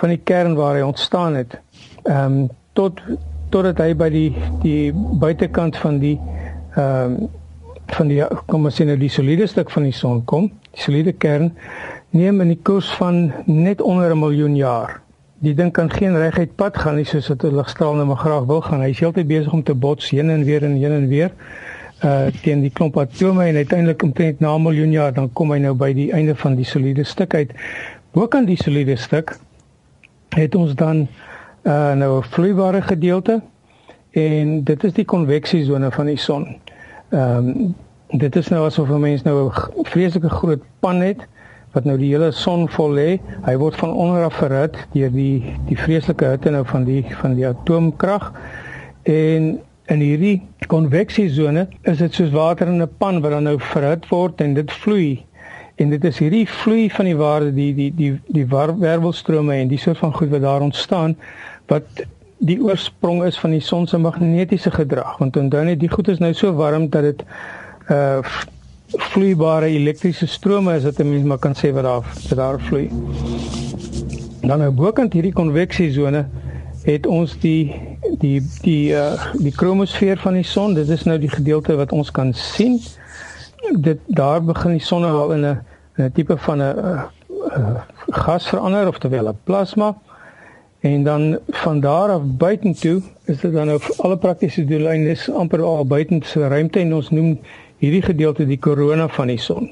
van 0.00 0.12
die 0.14 0.20
kern 0.24 0.54
waar 0.58 0.76
hy 0.78 0.84
ontstaan 0.86 1.34
het 1.34 1.58
ehm 2.04 2.24
um, 2.24 2.48
tot 2.72 3.00
totdat 3.50 3.78
hy 3.78 3.94
by 3.94 4.10
die 4.10 4.30
die 4.62 4.92
buitekant 5.20 5.76
van 5.76 5.98
die 5.98 6.18
ehm 6.76 7.16
um, 7.16 7.28
van 7.86 8.08
die 8.10 8.22
kom 8.50 8.64
ons 8.66 8.80
sê 8.80 8.84
nou 8.84 8.96
die 8.98 9.12
soliede 9.12 9.46
stuk 9.46 9.70
van 9.70 9.84
die 9.86 9.94
son 9.94 10.24
kom 10.24 10.50
die 10.72 10.82
soliede 10.82 11.12
kern 11.12 11.52
neem 12.10 12.40
in 12.40 12.48
die 12.48 12.62
koers 12.62 12.90
van 12.98 13.32
net 13.46 13.80
onder 13.80 14.10
'n 14.10 14.18
miljoen 14.18 14.56
jaar 14.56 15.00
die 15.44 15.54
ding 15.54 15.72
kan 15.72 15.90
geen 15.92 16.16
reguit 16.16 16.54
pad 16.56 16.78
gaan 16.80 16.96
nie 16.96 17.04
soos 17.04 17.28
wat 17.28 17.44
'n 17.44 17.56
ligstraal 17.56 17.94
nou 17.94 18.06
maar 18.06 18.16
graag 18.16 18.44
wil 18.44 18.60
gaan. 18.60 18.80
Hy 18.80 18.90
is 18.90 19.00
heeltyd 19.00 19.26
besig 19.28 19.52
om 19.52 19.62
te 19.62 19.74
bots 19.74 20.10
heen 20.10 20.30
en 20.30 20.44
weer 20.44 20.64
en 20.64 20.76
heen 20.76 20.92
en 20.92 21.08
weer 21.08 21.30
uh 22.04 22.26
teen 22.42 22.60
die 22.60 22.70
klomp 22.70 22.96
atome 22.98 23.44
en 23.44 23.56
uiteindelik 23.56 24.02
omtrent 24.02 24.40
na 24.40 24.54
'n 24.56 24.62
miljoen 24.62 24.90
jaar 24.90 25.12
dan 25.12 25.32
kom 25.32 25.50
hy 25.50 25.58
nou 25.58 25.74
by 25.74 25.92
die 25.92 26.12
einde 26.12 26.34
van 26.34 26.54
die 26.56 26.64
soliede 26.64 27.04
stuk 27.04 27.34
uit. 27.34 27.52
Bokant 28.12 28.46
die 28.46 28.56
soliede 28.56 28.96
stuk 28.96 29.36
het 30.36 30.54
ons 30.54 30.74
dan 30.74 31.08
uh 31.62 31.92
nou 31.92 32.18
'n 32.18 32.22
vloeibare 32.22 32.82
gedeelte 32.82 33.40
en 34.10 34.64
dit 34.64 34.84
is 34.84 34.92
die 34.92 35.04
konveksiesone 35.04 35.90
van 35.90 36.06
die 36.06 36.16
son. 36.18 36.56
Ehm 37.10 37.48
um, 37.48 37.74
dit 38.18 38.36
is 38.36 38.48
nou 38.48 38.64
asof 38.66 38.88
'n 38.88 39.00
mens 39.00 39.22
nou 39.22 39.50
'n 39.50 39.84
vreeslike 39.84 40.28
groot 40.28 40.62
pan 40.80 41.00
het 41.00 41.26
wat 41.72 41.84
nou 41.84 41.98
die 41.98 42.12
hele 42.12 42.30
son 42.30 42.68
vol 42.68 42.92
lê. 42.92 43.20
Hy 43.44 43.56
word 43.56 43.76
van 43.76 43.92
onder 43.92 44.24
af 44.24 44.34
verhit 44.34 44.76
deur 44.92 45.12
die 45.12 45.56
die 45.68 45.78
vreeslike 45.78 46.24
hitte 46.24 46.50
nou 46.50 46.64
van 46.66 46.84
die 46.84 47.04
van 47.20 47.34
die 47.34 47.46
atoomkrag. 47.46 48.32
En 49.02 49.60
in 49.86 50.00
hierdie 50.00 50.42
konveksiesone 50.66 51.68
is 51.82 51.98
dit 51.98 52.14
soos 52.14 52.30
water 52.30 52.66
in 52.66 52.82
'n 52.82 52.88
pan 52.98 53.20
wat 53.20 53.30
dan 53.30 53.42
nou 53.42 53.60
verhit 53.60 54.08
word 54.08 54.40
en 54.40 54.54
dit 54.54 54.72
vloei. 54.72 55.25
En 55.76 55.90
dit 55.92 56.04
is 56.04 56.18
hierdie 56.18 56.46
vloei 56.48 56.90
van 56.90 57.04
die 57.04 57.16
waarde 57.16 57.52
die 57.52 57.72
die 57.76 57.92
die 57.94 58.12
die 58.32 58.46
wervelstrome 58.48 59.54
en 59.60 59.68
die 59.68 59.78
soort 59.78 59.98
van 59.98 60.14
goed 60.14 60.30
wat 60.32 60.40
daar 60.40 60.64
ontstaan 60.64 61.16
wat 61.68 62.04
die 62.38 62.56
oorsprong 62.62 63.24
is 63.24 63.38
van 63.38 63.50
die 63.50 63.60
son 63.60 63.86
se 63.86 63.98
magnetiese 63.98 64.70
gedrag. 64.70 65.18
Want 65.18 65.36
onthou 65.36 65.64
net 65.64 65.80
die 65.80 65.90
goed 65.92 66.08
is 66.08 66.20
nou 66.20 66.32
so 66.34 66.52
warm 66.56 66.88
dat 66.88 67.02
dit 67.02 67.24
uh 67.90 68.20
vloeibare 68.86 69.66
elektriese 69.66 70.26
strome 70.30 70.76
is 70.76 70.84
wat 70.84 70.98
'n 71.00 71.10
mens 71.10 71.24
maar 71.24 71.38
kan 71.38 71.54
sê 71.54 71.72
wat 71.72 71.82
daar 71.82 72.04
wat 72.28 72.38
daar 72.38 72.60
vloei. 72.60 72.88
Dan 74.40 74.58
nou 74.58 74.70
bokant 74.70 75.12
hierdie 75.12 75.32
konveksiesone 75.32 76.26
het 76.84 77.06
ons 77.06 77.38
die 77.38 77.74
die 78.18 78.42
die 78.62 78.92
uh 78.92 79.32
die 79.32 79.52
kromosfeer 79.52 80.18
van 80.18 80.34
die 80.34 80.44
son. 80.44 80.74
Dit 80.74 80.88
is 80.88 81.02
nou 81.02 81.18
die 81.18 81.28
gedeelte 81.28 81.76
wat 81.76 81.92
ons 81.92 82.10
kan 82.10 82.32
sien. 82.32 82.80
Dit 83.78 83.98
daar 84.06 84.44
begin 84.44 84.70
die 84.70 84.80
son 84.80 85.04
al 85.04 85.32
in 85.32 85.44
'n 85.44 85.60
'n 85.96 86.12
tipe 86.12 86.36
van 86.36 86.58
'n 86.58 86.76
uh, 86.78 87.02
uh, 87.56 87.80
gas 88.06 88.48
verander 88.48 88.88
of 88.88 88.98
terwyl 88.98 89.28
'n 89.28 89.38
plasma 89.44 89.96
en 90.80 91.02
dan 91.02 91.38
van 91.48 91.80
daar 91.80 92.08
af 92.10 92.22
buitentoe 92.22 93.02
is 93.24 93.40
dit 93.40 93.52
dan 93.52 93.72
op 93.72 93.82
alle 93.96 94.16
praktiese 94.16 94.64
doeleindes 94.64 95.30
amper 95.30 95.62
al 95.62 95.86
buitense 95.86 96.48
ruimte 96.48 96.78
en 96.78 96.94
ons 96.94 97.10
noem 97.10 97.38
hierdie 97.78 98.02
gedeelte 98.02 98.46
die 98.46 98.58
korona 98.58 99.08
van 99.08 99.26
die 99.26 99.40
son. 99.40 99.70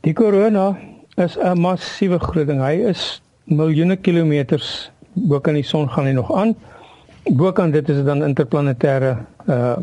Die 0.00 0.12
korona 0.12 0.78
is 1.14 1.38
'n 1.38 1.58
massiewe 1.60 2.18
groot 2.18 2.46
ding. 2.46 2.60
Hy 2.60 2.86
is 2.88 3.22
miljoene 3.44 3.96
kilometers 3.96 4.90
bo 5.12 5.40
kan 5.40 5.54
die 5.54 5.64
son 5.64 5.88
gaan 5.90 6.04
hy 6.04 6.12
nog 6.12 6.34
aan. 6.34 6.54
Bo 7.24 7.52
kan 7.52 7.70
dit 7.70 7.88
is 7.88 8.04
dan 8.04 8.22
interplanetêre 8.22 9.16
uh, 9.48 9.76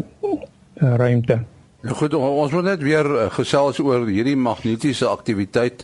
uh 0.81 0.95
ruimte. 0.97 1.39
Nou 1.83 1.95
goed, 1.99 2.13
ons 2.15 2.51
moet 2.55 2.63
net 2.63 2.83
weer 2.83 3.03
uh, 3.03 3.25
gesels 3.35 3.81
oor 3.83 4.05
hierdie 4.07 4.37
magnetiese 4.39 5.09
aktiwiteit, 5.11 5.81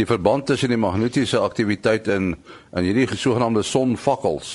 die 0.00 0.06
verband 0.08 0.46
tussen 0.48 0.72
die 0.72 0.80
magnetiese 0.80 1.42
aktiwiteit 1.44 2.08
en 2.08 2.30
en 2.72 2.86
hierdie 2.86 3.04
sogenaamde 3.12 3.60
sonvakkels. 3.62 4.54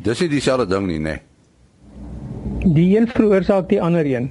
Dis 0.00 0.24
nie 0.24 0.30
dieselfde 0.32 0.66
ding 0.70 0.88
nie, 0.88 0.96
nê? 0.96 1.18
Nee. 1.18 2.72
Die 2.72 2.88
een 2.96 3.08
veroorsaak 3.10 3.68
die 3.68 3.82
ander 3.84 4.08
een. 4.08 4.30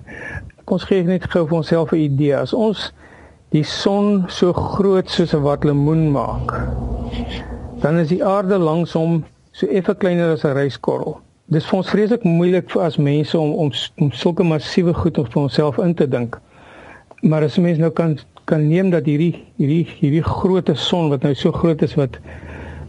Ons 0.65 0.87
gee 0.89 1.05
net 1.05 1.29
gou 1.29 1.45
vir 1.45 1.59
onsself 1.61 1.93
'n 1.93 2.05
idee. 2.09 2.35
As 2.41 2.53
ons 2.57 2.89
die 3.53 3.63
son 3.63 4.25
so 4.27 4.53
groot 4.53 5.09
soos 5.09 5.35
'n 5.35 5.45
wat 5.45 5.63
lemoen 5.63 6.11
maak, 6.11 6.57
dan 7.81 7.99
is 7.99 8.07
die 8.07 8.25
aarde 8.25 8.57
langs 8.57 8.93
hom 8.93 9.25
so 9.51 9.67
effe 9.67 9.93
kleiner 9.93 10.33
as 10.33 10.43
'n 10.43 10.57
ryskorrel. 10.57 11.21
Dis 11.51 11.65
vir 11.67 11.77
ons 11.81 11.89
vreeslik 11.91 12.23
moeilik 12.23 12.69
vir 12.71 12.85
as 12.85 12.97
mense 12.97 13.35
om 13.39 13.51
om, 13.65 13.71
om 13.99 14.11
sulke 14.15 14.43
massiewe 14.43 14.93
goed 14.95 15.17
op 15.19 15.35
onsself 15.35 15.81
in 15.83 15.93
te 15.99 16.07
dink. 16.07 16.37
Maar 17.21 17.43
as 17.49 17.59
mense 17.59 17.81
nou 17.81 17.91
kan 17.91 18.17
kan 18.49 18.63
neem 18.67 18.89
dat 18.89 19.05
hierdie 19.05 19.33
hierdie 19.59 19.83
hierdie 19.99 20.23
groot 20.23 20.71
son 20.75 21.11
wat 21.11 21.27
nou 21.27 21.33
so 21.35 21.51
groot 21.51 21.81
is 21.81 21.97
wat 21.99 22.17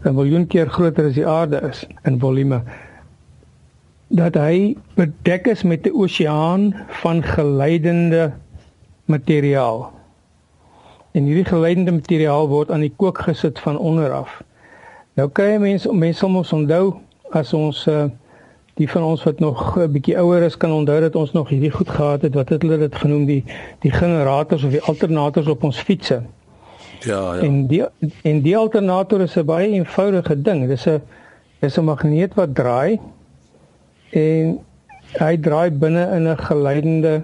'n 0.03 0.15
miljoen 0.15 0.47
keer 0.47 0.69
groter 0.69 1.11
as 1.11 1.19
die 1.19 1.27
aarde 1.27 1.59
is 1.69 1.85
in 2.05 2.19
volume 2.19 2.63
dat 4.13 4.35
hy 4.37 4.75
bedek 4.95 5.47
is 5.47 5.63
met 5.63 5.87
'n 5.87 5.95
oseaan 5.95 6.73
van 7.03 7.23
geleidende 7.23 8.31
materiaal. 9.05 9.91
En 11.11 11.23
hierdie 11.23 11.45
geleidende 11.45 11.91
materiaal 11.91 12.47
word 12.47 12.71
aan 12.71 12.85
die 12.85 12.93
kook 12.95 13.17
gesit 13.17 13.59
van 13.59 13.77
onder 13.77 14.11
af. 14.11 14.41
Nou 15.13 15.29
kry 15.29 15.57
mense 15.57 15.93
mense 15.93 16.25
om 16.25 16.35
ons 16.35 16.53
onthou 16.53 16.93
as 17.31 17.53
ons 17.53 17.87
uh, 17.87 18.05
die 18.79 18.89
van 18.89 19.03
ons 19.03 19.23
wat 19.23 19.39
nog 19.39 19.77
'n 19.77 19.91
bietjie 19.91 20.17
ouer 20.17 20.41
is 20.41 20.57
kan 20.57 20.71
onthou 20.71 20.99
dat 20.99 21.15
ons 21.15 21.31
nog 21.31 21.49
hierdie 21.49 21.71
goed 21.71 21.89
gehad 21.89 22.21
het 22.21 22.33
wat 22.33 22.49
het 22.49 22.61
hulle 22.61 22.77
dit 22.77 22.95
genoem 22.95 23.25
die 23.25 23.43
die 23.79 23.91
generators 23.91 24.63
of 24.63 24.71
die 24.71 24.81
alternators 24.81 25.47
op 25.47 25.63
ons 25.63 25.79
fietsse. 25.79 26.21
Ja 26.99 27.35
ja. 27.35 27.41
En 27.41 27.67
die 27.67 27.83
en 28.21 28.41
die 28.41 28.57
alternator 28.57 29.21
is 29.21 29.35
'n 29.35 29.45
baie 29.45 29.69
eenvoudige 29.69 30.41
ding. 30.41 30.67
Dis 30.67 30.87
'n 30.87 31.01
dis 31.59 31.77
'n 31.77 31.83
magneet 31.83 32.33
wat 32.33 32.55
draai 32.55 32.99
en 34.09 34.59
hy 35.19 35.37
draai 35.37 35.71
binne 35.71 36.09
in 36.15 36.27
'n 36.27 36.37
geleidende 36.37 37.21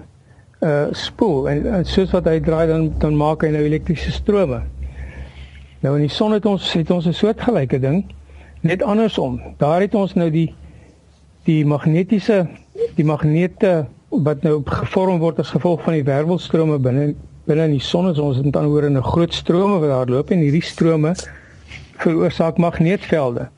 uh 0.60 0.86
spoel 0.90 1.48
en, 1.48 1.66
en 1.72 1.84
soos 1.84 2.10
wat 2.10 2.24
hy 2.24 2.40
draai 2.40 2.66
dan 2.66 2.92
dan 2.98 3.16
maak 3.16 3.42
hy 3.42 3.48
nou 3.48 3.62
elektriese 3.62 4.12
strome. 4.12 4.62
Nou 5.80 5.94
in 5.96 6.00
die 6.00 6.12
son 6.12 6.32
het 6.32 6.46
ons 6.46 6.72
het 6.72 6.90
ons 6.90 7.06
'n 7.06 7.12
soortgelyke 7.12 7.80
ding, 7.80 8.04
net 8.60 8.82
andersom. 8.82 9.40
Daar 9.56 9.80
het 9.80 9.94
ons 9.94 10.14
nou 10.14 10.30
die 10.30 10.54
die 11.50 11.64
magnetiese 11.66 12.44
die 12.96 13.06
magnete 13.06 13.74
wat 14.10 14.42
nou 14.46 14.60
gevorm 14.66 15.20
word 15.22 15.40
as 15.42 15.52
gevolg 15.54 15.82
van 15.86 15.96
die 15.98 16.06
wervelstrome 16.06 16.78
binne 16.82 17.12
binne 17.48 17.66
in 17.70 17.76
die 17.76 17.84
son 17.84 18.10
is 18.10 18.20
ons 18.22 18.38
het 18.38 18.50
dan 18.54 18.68
hoor 18.70 18.86
in 18.86 18.98
'n 18.98 19.10
groot 19.12 19.34
strome 19.34 19.78
wat 19.82 19.90
daar 19.90 20.10
loop 20.14 20.30
en 20.30 20.44
hierdie 20.44 20.62
strome 20.62 21.14
veroorsaak 22.02 22.58
magneetvelde. 22.58 23.48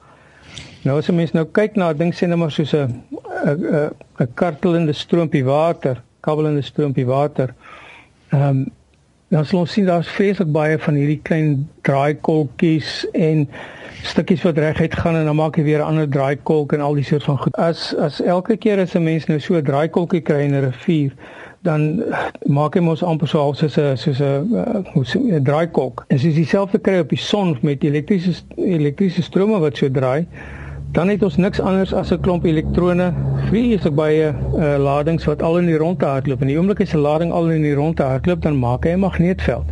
Nou 0.85 0.99
as 0.99 1.09
'n 1.09 1.17
mens 1.17 1.33
nou 1.33 1.45
kyk 1.45 1.77
na 1.77 1.91
'n 1.91 1.99
ding 1.99 2.15
sê 2.15 2.27
net 2.27 2.39
maar 2.39 2.51
soos 2.51 2.75
'n 2.75 3.03
'n 3.45 3.91
'n 4.21 4.35
kartelende 4.35 4.93
stroompie 4.93 5.45
water, 5.45 6.03
kabbelende 6.21 6.63
stroompie 6.63 7.07
water. 7.07 7.55
Ehm 8.31 8.49
um, 8.49 8.73
dan 9.29 9.45
sal 9.45 9.59
ons 9.59 9.73
sien 9.73 9.87
daar's 9.87 10.09
vreeslik 10.09 10.53
baie 10.53 10.79
van 10.79 10.95
hierdie 10.95 11.21
klein 11.23 11.69
draaikolkies 11.81 13.07
en 13.13 13.49
stukkies 14.03 14.43
wat 14.43 14.59
reguit 14.59 14.95
gaan 14.95 15.17
en 15.17 15.25
dan 15.25 15.37
maak 15.37 15.57
jy 15.57 15.65
weer 15.65 15.79
'n 15.79 15.87
ander 15.87 16.09
draaikolk 16.09 16.73
en 16.73 16.81
al 16.81 16.95
die 16.95 17.05
soort 17.05 17.25
van 17.25 17.39
goed. 17.39 17.57
As 17.57 17.95
as 17.97 18.21
elke 18.23 18.57
keer 18.57 18.81
as 18.81 18.95
'n 18.95 19.03
mens 19.03 19.27
nou 19.27 19.39
so 19.41 19.55
'n 19.55 19.63
draaikolkie 19.63 20.21
kry 20.21 20.41
in 20.41 20.55
'n 20.55 20.65
rivier, 20.65 21.13
dan 21.63 22.03
maak 22.47 22.75
hy 22.75 22.81
mos 22.81 23.03
amper 23.03 23.29
so 23.29 23.39
half 23.39 23.57
soos 23.57 23.79
'n 23.79 23.97
soos 23.97 24.21
'n 24.21 24.55
uh, 24.55 25.37
'n 25.39 25.45
draaikolk. 25.45 26.05
En 26.09 26.19
soos 26.19 26.35
dieselfde 26.35 26.79
kry 26.79 26.99
op 26.99 27.09
die 27.09 27.19
son 27.19 27.59
met 27.63 27.85
elektriese 27.85 28.43
elektriese 28.57 29.23
strome 29.23 29.59
wat 29.59 29.77
so 29.77 29.91
draai, 29.91 30.27
dan 30.93 31.09
het 31.09 31.23
ons 31.23 31.37
niks 31.37 31.61
anders 31.61 31.95
as 31.95 32.13
'n 32.13 32.21
klomp 32.21 32.45
elektrone, 32.45 33.13
vreeslik 33.49 33.95
baie 33.95 34.35
uh, 34.55 34.77
ladings 34.79 35.25
wat 35.25 35.43
al 35.43 35.59
in 35.59 35.67
die 35.67 35.77
rondte 35.77 36.05
hardloop. 36.05 36.41
En 36.41 36.47
die 36.47 36.59
oomblik 36.59 36.81
as 36.81 36.95
'n 36.95 36.99
lading 36.99 37.33
al 37.33 37.51
in 37.51 37.63
die 37.63 37.75
rondte 37.75 38.03
hardloop, 38.03 38.43
dan 38.43 38.59
maak 38.59 38.85
hy 38.85 38.91
'n 38.91 38.99
magneetveld. 38.99 39.67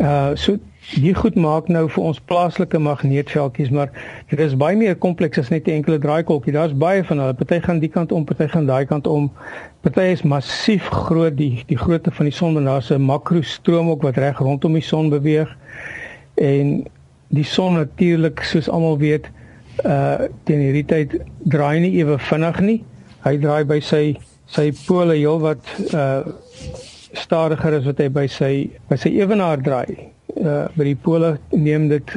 Uh 0.00 0.30
so 0.34 0.58
die 0.92 1.14
goed 1.14 1.34
maak 1.34 1.68
nou 1.72 1.86
vir 1.90 2.02
ons 2.04 2.20
plaaslike 2.28 2.78
magneetveldjies, 2.78 3.70
maar 3.72 3.90
dit 4.30 4.40
is 4.40 4.56
baie 4.60 4.76
meer 4.76 4.96
kompleks 5.00 5.38
as 5.40 5.50
net 5.50 5.66
'n 5.68 5.80
enkele 5.80 5.98
draaikolkie. 5.98 6.52
Daar's 6.52 6.76
baie 6.76 7.04
van 7.04 7.18
hulle. 7.18 7.34
Party 7.34 7.60
gaan 7.60 7.78
die 7.78 7.88
kant 7.88 8.12
om, 8.12 8.24
party 8.24 8.48
gaan 8.48 8.66
daai 8.66 8.84
kant 8.86 9.06
om. 9.06 9.30
Party 9.80 10.12
is 10.12 10.22
massief 10.22 10.88
groot, 10.88 11.36
die 11.36 11.64
die 11.66 11.78
grootte 11.78 12.10
van 12.10 12.24
die 12.24 12.34
son 12.34 12.56
en 12.56 12.64
daar's 12.64 12.90
'n 12.90 13.00
makrostroom 13.00 13.88
ook 13.88 14.02
wat 14.02 14.16
reg 14.16 14.38
rondom 14.38 14.72
die 14.72 14.82
son 14.82 15.08
beweeg. 15.10 15.56
En 16.34 16.84
die 17.28 17.44
son 17.44 17.74
natuurlik, 17.74 18.42
soos 18.42 18.68
almal 18.68 18.98
weet, 18.98 19.30
uh 19.84 20.28
teen 20.44 20.60
hierdie 20.60 20.84
tyd 20.84 21.20
draai 21.44 21.80
nie 21.80 21.96
ewe 21.98 22.18
vinnig 22.18 22.60
nie. 22.60 22.84
Hy 23.24 23.38
draai 23.38 23.64
by 23.64 23.80
sy 23.80 24.16
sy 24.46 24.72
pole 24.86 25.14
heel 25.14 25.40
wat 25.40 25.64
uh 25.94 26.22
stadiger 27.12 27.78
as 27.78 27.84
wat 27.84 27.98
hy 27.98 28.08
by 28.08 28.26
sy 28.26 28.70
by 28.88 28.96
sy 28.96 29.08
ewenaar 29.08 29.62
draai. 29.62 30.13
Uh 30.44 30.66
by 30.76 30.84
die 30.84 30.96
pole 30.96 31.38
neem 31.50 31.88
dit 31.88 32.16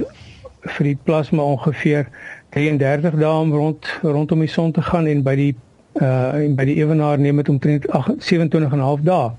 vir 0.68 0.84
die 0.90 0.98
plasma 1.08 1.44
ongeveer 1.44 2.10
33 2.56 3.16
dae 3.22 3.34
om 3.40 3.54
rond 3.56 3.88
rondom 4.04 4.44
die 4.44 4.52
son 4.52 4.74
te 4.76 4.82
gaan 4.82 5.08
en 5.08 5.24
by 5.24 5.36
die 5.40 5.54
uh 6.02 6.36
en 6.36 6.56
by 6.56 6.66
die 6.68 6.76
ewenaar 6.82 7.20
neem 7.20 7.40
dit 7.40 7.50
omtrent 7.50 7.88
27 7.88 8.72
en 8.72 8.78
'n 8.78 8.84
half 8.84 9.02
dae. 9.02 9.32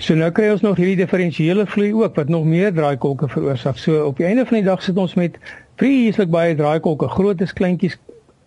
So 0.00 0.14
nou 0.16 0.30
kry 0.32 0.46
ons 0.48 0.62
nog 0.64 0.78
hierdie 0.80 0.96
diferensiële 0.96 1.66
vloei 1.68 1.92
ook 1.92 2.14
wat 2.16 2.28
nog 2.28 2.44
meer 2.44 2.72
draaikolke 2.72 3.28
veroorsaak. 3.28 3.76
So 3.76 4.04
op 4.04 4.16
die 4.16 4.26
einde 4.26 4.46
van 4.46 4.56
die 4.56 4.64
dag 4.64 4.82
sit 4.82 4.96
ons 4.96 5.14
met 5.14 5.36
vreeslik 5.76 6.30
baie 6.30 6.54
draaikolke, 6.56 7.08
grootes, 7.08 7.52
kleintjies, 7.52 7.98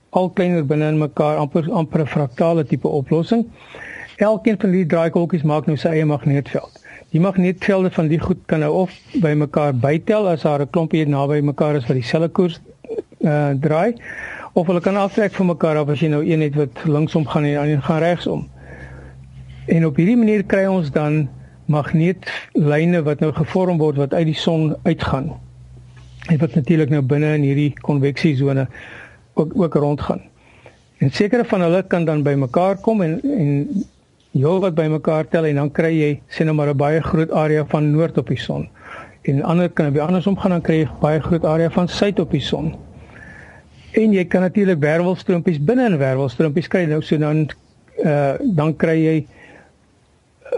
al 0.09 0.29
kleiner 0.29 0.65
binne 0.65 0.87
in 0.87 0.97
mekaar, 0.97 1.37
amper 1.37 1.69
amper 1.71 2.01
'n 2.01 2.07
fraktale 2.07 2.65
tipe 2.65 2.87
oplossing. 2.87 3.45
Elkeen 4.17 4.57
van 4.59 4.71
die 4.71 4.85
draaikolkies 4.85 5.43
maak 5.43 5.65
nou 5.65 5.77
sy 5.77 5.87
eie 5.87 6.05
magneetveld. 6.05 6.82
Die 7.13 7.21
magneetvelde 7.21 7.91
van 7.93 8.07
die 8.09 8.17
goed 8.19 8.39
kan 8.49 8.63
nou 8.65 8.71
of 8.73 8.93
by 9.21 9.35
mekaar 9.37 9.75
bytel 9.77 10.25
as 10.31 10.41
daar 10.41 10.61
'n 10.61 10.69
klompie 10.69 11.05
naby 11.05 11.41
mekaar 11.45 11.75
is 11.75 11.85
wat 11.85 11.95
dieselfde 11.99 12.29
koers 12.29 12.61
uh 13.21 13.51
draai 13.61 13.93
of 14.53 14.67
hulle 14.67 14.81
kan 14.81 14.97
aftrek 14.97 15.33
van 15.33 15.45
mekaar 15.45 15.77
af 15.77 15.89
as 15.89 15.99
jy 15.99 16.09
nou 16.09 16.23
een 16.25 16.41
het 16.41 16.55
wat 16.55 16.83
linksom 16.85 17.27
gaan 17.27 17.43
en 17.43 17.59
ander 17.59 17.81
gaan 17.81 17.99
regsom. 17.99 18.49
En 19.67 19.85
op 19.85 19.95
hierdie 19.95 20.17
manier 20.17 20.43
kry 20.43 20.65
ons 20.65 20.91
dan 20.91 21.29
magneetlyne 21.65 23.03
wat 23.03 23.19
nou 23.19 23.31
gevorm 23.31 23.77
word 23.77 23.97
wat 23.97 24.13
uit 24.13 24.25
die 24.25 24.41
son 24.41 24.75
uitgaan 24.83 25.33
en 26.29 26.37
wat 26.37 26.55
natuurlik 26.55 26.89
nou 26.89 27.01
binne 27.01 27.33
in 27.35 27.41
hierdie 27.41 27.73
konveksiesone 27.81 28.67
ook 29.33 29.51
ook 29.55 29.73
rondgaan. 29.73 30.21
En 30.97 31.11
sekere 31.11 31.45
van 31.45 31.61
hulle 31.61 31.83
kan 31.87 32.05
dan 32.05 32.23
bymekaar 32.23 32.77
kom 32.81 33.01
en 33.01 33.19
en 33.21 33.85
heel 34.33 34.59
wat 34.59 34.75
bymekaar 34.75 35.27
tel 35.29 35.45
en 35.45 35.55
dan 35.61 35.71
kry 35.71 35.91
jy 35.93 36.21
sien 36.27 36.49
nou 36.49 36.55
maar 36.57 36.69
'n 36.73 36.77
baie 36.77 37.01
groot 37.01 37.31
area 37.31 37.65
van 37.65 37.91
noord 37.91 38.17
op 38.17 38.27
die 38.27 38.37
son. 38.37 38.67
En 39.21 39.43
ander 39.43 39.69
kan 39.69 39.93
by 39.93 39.99
andersom 39.99 40.37
gaan 40.37 40.51
dan 40.51 40.61
kry 40.61 40.79
jy 40.81 40.87
baie 41.01 41.19
groot 41.19 41.45
area 41.45 41.69
van 41.69 41.87
suid 41.87 42.19
op 42.19 42.31
die 42.31 42.41
son. 42.41 42.75
En 43.93 44.13
jy 44.13 44.25
kan 44.25 44.41
natuurlik 44.41 44.79
wervelstroopies 44.79 45.59
binne 45.63 45.85
in 45.85 45.97
wervelstroopies 45.97 46.67
kry 46.67 46.85
nou 46.85 47.01
so 47.01 47.17
dan 47.17 47.47
uh 48.03 48.33
dan 48.41 48.75
kry 48.75 48.97
jy 48.97 49.27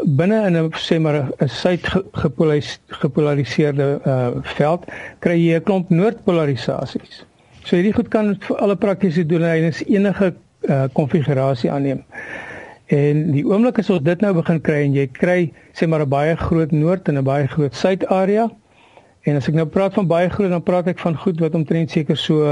binne 0.03 0.45
in 0.47 0.55
'n 0.55 0.71
sê 0.71 0.99
maar 0.99 1.27
'n 1.39 1.47
suid 1.47 1.83
gepolariseerde 3.01 3.99
uh 4.05 4.29
veld 4.41 4.85
kry 5.19 5.37
jy 5.37 5.55
'n 5.55 5.63
klomp 5.63 5.89
noordpolarisasies. 5.89 7.25
So 7.63 7.75
hierdie 7.75 7.93
goed 7.93 8.07
kan 8.07 8.37
vir 8.39 8.57
alle 8.57 8.75
praktiese 8.75 9.25
doeleindes 9.25 9.83
enige 9.87 10.33
uh 10.69 10.83
konfigurasie 10.93 11.71
aanneem. 11.71 12.03
En 12.87 13.31
die 13.31 13.45
oomblik 13.45 13.79
as 13.79 13.89
ons 13.89 14.03
dit 14.03 14.21
nou 14.21 14.33
begin 14.33 14.61
kry 14.61 14.83
en 14.85 14.93
jy 14.93 15.07
kry 15.07 15.53
sê 15.73 15.87
maar 15.87 16.01
'n 16.01 16.09
baie 16.09 16.35
groot 16.35 16.71
noord 16.71 17.07
en 17.07 17.17
'n 17.17 17.23
baie 17.23 17.47
groot 17.47 17.75
suid 17.75 18.05
area 18.07 18.49
En 19.25 19.39
as 19.39 19.47
ek 19.49 19.55
nou 19.57 19.65
praat 19.65 19.95
van 19.97 20.05
baie 20.05 20.29
groot, 20.29 20.51
dan 20.53 20.61
praat 20.61 20.91
ek 20.91 20.99
van 21.01 21.15
goed 21.17 21.39
wat 21.41 21.55
omtrent 21.57 21.89
seker 21.89 22.17
so 22.17 22.45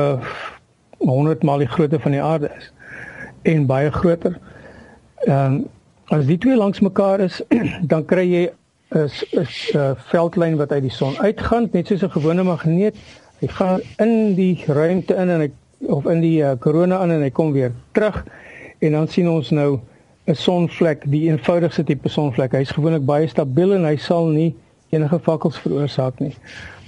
100 1.03 1.43
maal 1.45 1.61
die 1.61 1.69
grootte 1.69 1.99
van 2.01 2.15
die 2.15 2.21
aarde 2.21 2.49
is 2.57 2.71
en 3.45 3.67
baie 3.69 3.91
groter. 3.93 4.39
Ehm 5.27 5.61
um, 5.61 5.63
as 6.11 6.25
die 6.27 6.37
twee 6.37 6.55
langs 6.57 6.81
mekaar 6.83 7.21
is, 7.23 7.39
dan 7.91 8.03
kry 8.05 8.25
jy 8.25 8.41
'n 8.93 9.05
'n 9.05 9.95
veldlyn 10.09 10.57
wat 10.57 10.71
uit 10.71 10.81
die 10.87 10.93
son 10.93 11.15
uitgaan, 11.21 11.69
net 11.73 11.87
soos 11.87 12.03
'n 12.03 12.15
gewone 12.17 12.43
magneet. 12.43 12.97
Hy 13.39 13.47
gaan 13.47 13.81
in 13.97 14.35
die 14.35 14.63
ruimte 14.67 15.13
in 15.13 15.29
en 15.29 15.45
hy 15.45 15.51
of 15.93 16.05
in 16.05 16.21
die 16.21 16.41
uh, 16.41 16.55
korona 16.59 17.03
in 17.03 17.11
en 17.11 17.21
hy 17.21 17.29
kom 17.29 17.53
weer 17.53 17.71
terug 17.91 18.25
en 18.79 18.91
dan 18.91 19.07
sien 19.07 19.29
ons 19.29 19.49
nou 19.49 19.79
'n 20.25 20.35
sonvlek, 20.35 21.03
die 21.11 21.27
eenvoudigste 21.29 21.83
tipe 21.83 22.09
sonvlek. 22.09 22.51
Hy's 22.55 22.71
gewoonlik 22.71 23.05
baie 23.05 23.27
stabiel 23.27 23.73
en 23.75 23.85
hy 23.85 23.97
sal 23.99 24.29
nie 24.31 24.53
enige 24.95 25.19
vakkels 25.19 25.57
veroorsaak 25.59 26.19
nie. 26.19 26.35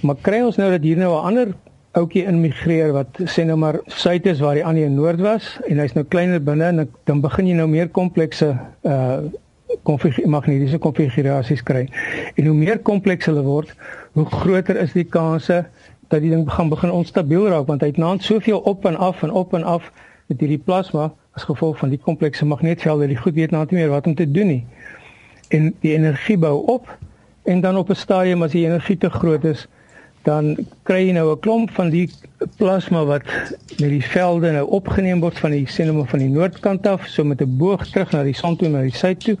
Maar 0.00 0.16
kry 0.22 0.40
ons 0.46 0.56
nou 0.56 0.70
dat 0.70 0.82
hier 0.82 0.96
nou 0.96 1.12
'n 1.12 1.24
ander 1.24 1.54
ouetjie 1.96 2.24
immigreer 2.28 2.92
wat 2.92 3.20
sê 3.24 3.44
nou 3.44 3.56
maar 3.56 3.80
suid 3.86 4.26
is 4.26 4.40
waar 4.40 4.54
die 4.54 4.64
ander 4.64 4.90
noord 4.90 5.20
was 5.20 5.58
en 5.68 5.78
hy's 5.78 5.94
nou 5.96 6.04
kleiner 6.04 6.42
binne 6.42 6.64
en 6.64 6.88
dan 7.04 7.20
begin 7.20 7.46
jy 7.46 7.54
nou 7.54 7.68
meer 7.68 7.88
komplekse 7.88 8.56
uh 8.84 9.18
konfig 9.82 10.24
magnetiese 10.24 10.78
konfigurasies 10.78 11.62
kry. 11.62 11.88
En 12.38 12.46
hoe 12.46 12.54
meer 12.54 12.78
kompleks 12.78 13.26
hulle 13.26 13.42
word, 13.42 13.72
hoe 14.14 14.24
groter 14.24 14.76
is 14.76 14.92
die 14.92 15.04
kanse 15.04 15.64
dat 16.08 16.22
die 16.22 16.30
ding 16.30 16.46
gaan 16.50 16.70
begin 16.70 16.90
onstabiel 16.90 17.48
raak 17.50 17.66
want 17.66 17.82
hy 17.82 17.90
het 17.90 17.98
naand 17.98 18.22
soveel 18.22 18.58
op 18.58 18.86
en 18.86 18.96
af 18.96 19.22
en 19.22 19.30
op 19.30 19.54
en 19.54 19.64
af 19.64 19.90
met 20.26 20.40
hierdie 20.40 20.62
plasma 20.62 21.12
as 21.36 21.44
gevolg 21.44 21.78
van 21.78 21.92
die 21.92 22.00
komplekse 22.00 22.46
magneetvelde, 22.46 23.06
die 23.06 23.20
goed 23.20 23.34
weet 23.34 23.50
naand 23.50 23.70
nie 23.70 23.80
meer 23.80 23.92
wat 23.92 24.06
om 24.06 24.14
te 24.14 24.30
doen 24.30 24.46
nie. 24.46 24.64
En 25.48 25.74
die 25.80 25.92
energie 25.94 26.38
bou 26.38 26.64
op 26.72 26.88
en 27.44 27.60
dan 27.60 27.76
op 27.76 27.90
'n 27.90 27.94
stadium 27.94 28.42
as 28.42 28.52
die 28.52 28.66
energie 28.66 28.98
te 28.98 29.10
groot 29.10 29.44
is, 29.44 29.66
dan 30.22 30.56
kry 30.82 31.06
jy 31.06 31.12
nou 31.12 31.30
'n 31.32 31.40
klomp 31.40 31.70
van 31.70 31.90
die 31.90 32.10
plasma 32.56 33.04
wat 33.04 33.22
met 33.78 33.90
die 33.90 34.02
velde 34.02 34.50
nou 34.52 34.66
opgeneem 34.66 35.20
word 35.20 35.38
van 35.38 35.50
die 35.50 35.66
sinema 35.66 36.04
van 36.04 36.18
die 36.18 36.28
noordkant 36.28 36.86
af, 36.86 37.06
so 37.06 37.24
met 37.24 37.40
'n 37.40 37.56
boog 37.56 37.86
terug 37.86 38.12
na 38.12 38.22
die 38.22 38.34
son 38.34 38.56
toe 38.56 38.68
na 38.68 38.82
die 38.82 38.96
suid 38.96 39.20
toe. 39.20 39.36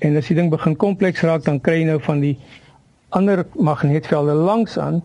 En 0.00 0.16
as 0.16 0.26
die 0.26 0.36
ding 0.36 0.50
begin 0.50 0.76
kompleks 0.76 1.20
raak, 1.20 1.44
dan 1.44 1.60
kry 1.60 1.78
jy 1.78 1.84
nou 1.84 2.00
van 2.00 2.20
die 2.20 2.38
ander 3.08 3.46
magneetvelde 3.54 4.32
langs 4.32 4.78
aan 4.78 5.02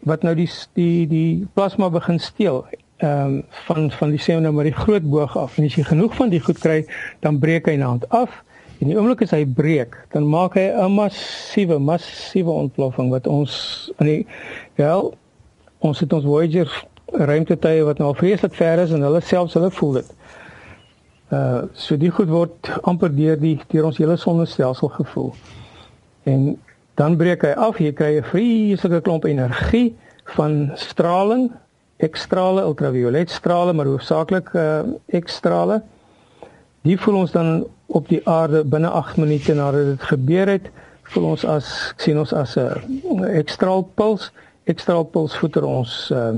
wat 0.00 0.22
nou 0.22 0.34
die 0.34 0.50
die 0.74 1.06
die 1.08 1.46
plasma 1.54 1.90
begin 1.90 2.18
steel. 2.18 2.66
Ehm 3.00 3.24
um, 3.24 3.44
van 3.64 3.90
van 3.90 4.10
die 4.10 4.40
nou 4.40 4.52
maar 4.52 4.68
die 4.68 4.76
groot 4.76 5.10
boog 5.10 5.36
af. 5.36 5.58
En 5.58 5.64
as 5.64 5.74
jy 5.74 5.82
genoeg 5.82 6.14
van 6.14 6.28
die 6.28 6.40
goed 6.40 6.58
kry, 6.58 6.84
dan 7.20 7.38
breek 7.38 7.66
hy 7.66 7.76
naand 7.76 8.08
af 8.08 8.42
En 8.80 8.88
die 8.88 8.96
oomblik 8.96 9.20
as 9.26 9.34
hy 9.36 9.42
breek, 9.44 9.96
dan 10.14 10.24
maak 10.32 10.54
hy 10.56 10.70
'n 10.72 10.94
massiewe 10.96 11.76
massiewe 11.78 12.50
ontploffing 12.50 13.10
wat 13.12 13.26
ons 13.26 13.52
in 14.00 14.06
die 14.06 14.26
wel 14.80 15.12
ons 15.84 16.00
het 16.00 16.12
ons 16.12 16.24
Voyager 16.24 16.70
ruimtetuie 17.12 17.84
wat 17.84 17.98
nou 17.98 18.08
al 18.08 18.16
vreeslik 18.16 18.54
ver 18.54 18.78
is 18.78 18.92
en 18.96 19.04
hulle 19.04 19.20
selfs 19.20 19.54
hulle 19.54 19.70
voel 19.70 19.92
dit. 20.00 20.08
Uh 21.28 21.62
so 21.72 21.96
die 21.96 22.10
goed 22.10 22.32
word 22.32 22.72
amper 22.82 23.12
deur 23.12 23.36
die 23.36 23.58
deur 23.68 23.90
ons 23.90 24.00
hele 24.00 24.16
sonnestelsel 24.16 24.88
gevoel. 24.88 25.34
En 26.24 26.56
dan 26.96 27.16
breek 27.16 27.44
hy 27.44 27.52
af, 27.52 27.78
jy 27.78 27.92
kry 27.92 28.16
'n 28.16 28.30
vreeslike 28.32 29.00
klomp 29.00 29.24
energie 29.24 29.96
van 30.24 30.70
straling, 30.74 31.50
ekstrale, 32.00 32.62
ultraviolet 32.62 33.30
strale, 33.30 33.72
maar 33.72 33.86
hoofsaaklik 33.86 34.52
uh 34.54 34.80
ekstrale. 35.06 35.82
Die 36.82 36.96
voel 37.00 37.14
ons 37.14 37.30
dan 37.30 37.66
op 37.86 38.08
die 38.08 38.20
aarde 38.28 38.64
binne 38.64 38.88
8 38.88 39.16
minute 39.16 39.54
nadat 39.54 39.84
dit 39.84 40.02
gebeur 40.02 40.48
het, 40.48 40.70
voel 41.02 41.24
ons 41.34 41.44
as 41.44 41.92
sien 41.96 42.18
ons 42.18 42.32
as 42.32 42.56
'n 42.56 43.24
ekstraal 43.24 43.82
puls, 43.94 44.30
ekstraal 44.64 45.04
puls 45.04 45.36
voeter 45.36 45.64
ons 45.64 46.10
uh 46.14 46.32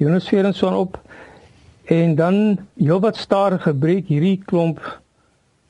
ionosfeer 0.00 0.44
en 0.44 0.54
so 0.54 0.66
aan 0.66 0.76
op. 0.76 0.98
En 1.84 2.14
dan 2.14 2.58
heelwat 2.76 3.16
stadiger 3.16 3.74
breek 3.74 4.06
hierdie 4.06 4.42
klomp 4.44 5.00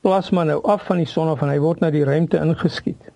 plasma 0.01 0.43
nou 0.43 0.63
af 0.63 0.85
van 0.85 0.97
die 0.97 1.05
son 1.05 1.27
af 1.27 1.41
en 1.41 1.49
hy 1.49 1.59
word 1.59 1.79
na 1.79 1.89
die 1.89 2.03
ruimte 2.03 2.37
ingeskiet. 2.37 3.09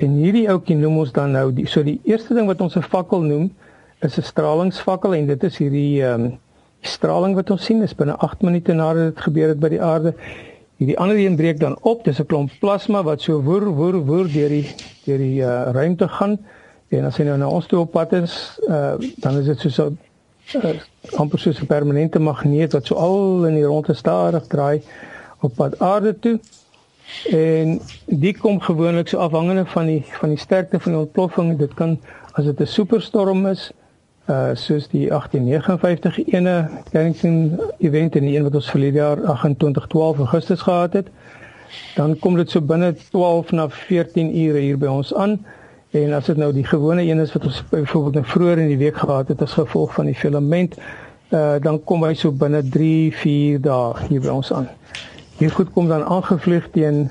En 0.00 0.10
hierdie 0.16 0.48
ouetjie 0.48 0.76
noem 0.76 0.98
ons 0.98 1.12
dan 1.12 1.34
nou 1.36 1.50
die 1.52 1.66
so 1.66 1.82
die 1.82 2.00
eerste 2.04 2.34
ding 2.34 2.46
wat 2.46 2.60
ons 2.60 2.76
'n 2.76 2.82
fakkel 2.82 3.20
noem 3.20 3.50
is 4.00 4.18
'n 4.18 4.22
stralingsvakkel 4.22 5.14
en 5.14 5.26
dit 5.26 5.42
is 5.44 5.58
hierdie 5.58 6.02
ehm 6.02 6.24
um, 6.24 6.38
straling 6.80 7.34
wat 7.34 7.50
ons 7.50 7.64
sien 7.64 7.82
is 7.82 7.94
binne 7.94 8.16
8 8.16 8.42
minute 8.42 8.72
nadat 8.72 9.14
dit 9.14 9.20
gebeur 9.20 9.48
het 9.48 9.60
by 9.60 9.68
die 9.68 9.82
aarde 9.82 10.14
Hierdie 10.80 10.98
ander 10.98 11.18
een 11.18 11.36
breek 11.36 11.58
dan 11.60 11.76
op, 11.80 12.04
dis 12.04 12.18
'n 12.20 12.26
klomp 12.26 12.50
plasma 12.60 13.02
wat 13.02 13.20
so 13.20 13.42
woer 13.42 13.64
woer 13.68 13.98
woer 14.04 14.28
deur 14.32 14.48
die 14.48 14.74
deur 15.04 15.18
die 15.18 15.40
uh, 15.40 15.68
ruimte 15.72 16.08
gaan. 16.08 16.38
En 16.88 17.04
as 17.04 17.16
hy 17.16 17.24
nou 17.24 17.36
na 17.38 17.48
ons 17.48 17.66
toe 17.66 17.78
op 17.78 17.90
pad 17.92 18.12
is, 18.12 18.58
uh, 18.68 18.94
dan 19.16 19.36
is 19.38 19.44
dit 19.44 19.60
so 19.60 19.68
so 19.68 19.92
uh, 20.56 20.70
amper 21.20 21.38
soos 21.38 21.60
'n 21.60 21.66
permanente 21.66 22.18
magneet 22.18 22.72
wat 22.72 22.86
so 22.86 22.94
al 22.94 23.44
in 23.44 23.54
die 23.54 23.64
rondte 23.64 23.94
stadig 23.94 24.46
draai 24.46 24.80
op 25.40 25.54
pad 25.54 25.78
aarde 25.78 26.18
toe. 26.18 26.40
En 27.28 27.80
die 28.06 28.38
kom 28.38 28.60
gewoonlik 28.60 29.08
so 29.08 29.18
afhangende 29.18 29.66
van 29.66 29.86
die 29.86 30.04
van 30.20 30.28
die 30.28 30.38
sterkte 30.38 30.80
van 30.80 30.92
die 30.92 31.00
ontploffing. 31.00 31.58
Dit 31.58 31.74
kan 31.74 31.98
as 32.32 32.44
dit 32.44 32.60
'n 32.60 32.66
superstorm 32.66 33.46
is, 33.46 33.70
uh 34.30 34.50
soos 34.54 34.86
die 34.92 35.08
1859 35.10 36.18
ene 36.32 36.68
Carrington 36.92 37.60
event 37.78 38.16
en 38.16 38.26
die 38.28 38.36
een 38.36 38.46
wat 38.46 38.54
ons 38.54 38.70
verlede 38.70 39.00
jaar 39.00 39.16
2812 39.16 40.18
Augustus 40.18 40.62
gehad 40.62 40.92
het. 40.92 41.08
Dan 41.94 42.18
kom 42.18 42.36
dit 42.36 42.50
so 42.50 42.60
binne 42.60 42.94
12 43.10 43.50
na 43.50 43.68
14 43.68 44.30
ure 44.36 44.58
hier 44.58 44.78
by 44.78 44.86
ons 44.86 45.14
aan. 45.14 45.40
En 45.90 46.12
as 46.14 46.30
dit 46.30 46.38
nou 46.38 46.52
die 46.54 46.66
gewone 46.66 47.02
een 47.02 47.18
is 47.18 47.32
wat 47.34 47.44
ons 47.44 47.62
byvoorbeeld 47.70 48.14
nou 48.14 48.24
vroeër 48.24 48.58
in 48.58 48.70
die 48.70 48.78
week 48.78 48.96
gehad 49.02 49.28
het 49.28 49.42
as 49.42 49.56
gevolg 49.58 49.94
van 49.94 50.06
die 50.06 50.14
filament, 50.14 50.76
uh 51.34 51.56
dan 51.62 51.80
kom 51.84 52.04
hy 52.06 52.14
so 52.14 52.30
binne 52.30 52.62
3, 52.62 53.10
4 53.14 53.60
dae 53.66 54.06
hier 54.08 54.22
by 54.22 54.30
ons 54.34 54.52
aan. 54.54 54.68
Hier 55.38 55.50
goed 55.50 55.72
kom 55.74 55.88
dan 55.90 56.06
aangevlieg 56.06 56.70
teen 56.74 57.08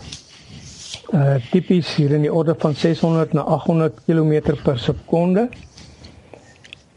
uh 1.12 1.36
tipies 1.52 1.92
hier 1.96 2.16
in 2.16 2.24
die 2.28 2.34
orde 2.34 2.56
van 2.60 2.76
600 2.76 3.34
na 3.34 3.42
800 3.42 4.04
km 4.06 4.56
per 4.64 4.80
sekonde. 4.80 5.50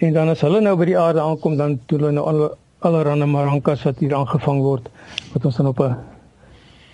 En 0.03 0.13
dan 0.13 0.29
as 0.33 0.41
hulle 0.43 0.61
nou 0.61 0.75
by 0.79 0.87
die 0.89 0.99
aarde 0.99 1.23
aankom, 1.23 1.55
dan 1.57 1.77
doen 1.87 2.01
hulle 2.01 2.17
nou 2.17 2.25
al 2.27 2.41
allerhande 2.83 3.29
marankas 3.31 3.85
wat 3.87 4.01
hier 4.03 4.15
aangevang 4.19 4.59
word 4.65 4.89
wat 5.35 5.45
ons 5.47 5.61
dan 5.61 5.69
op 5.71 5.81
'n 5.81 5.95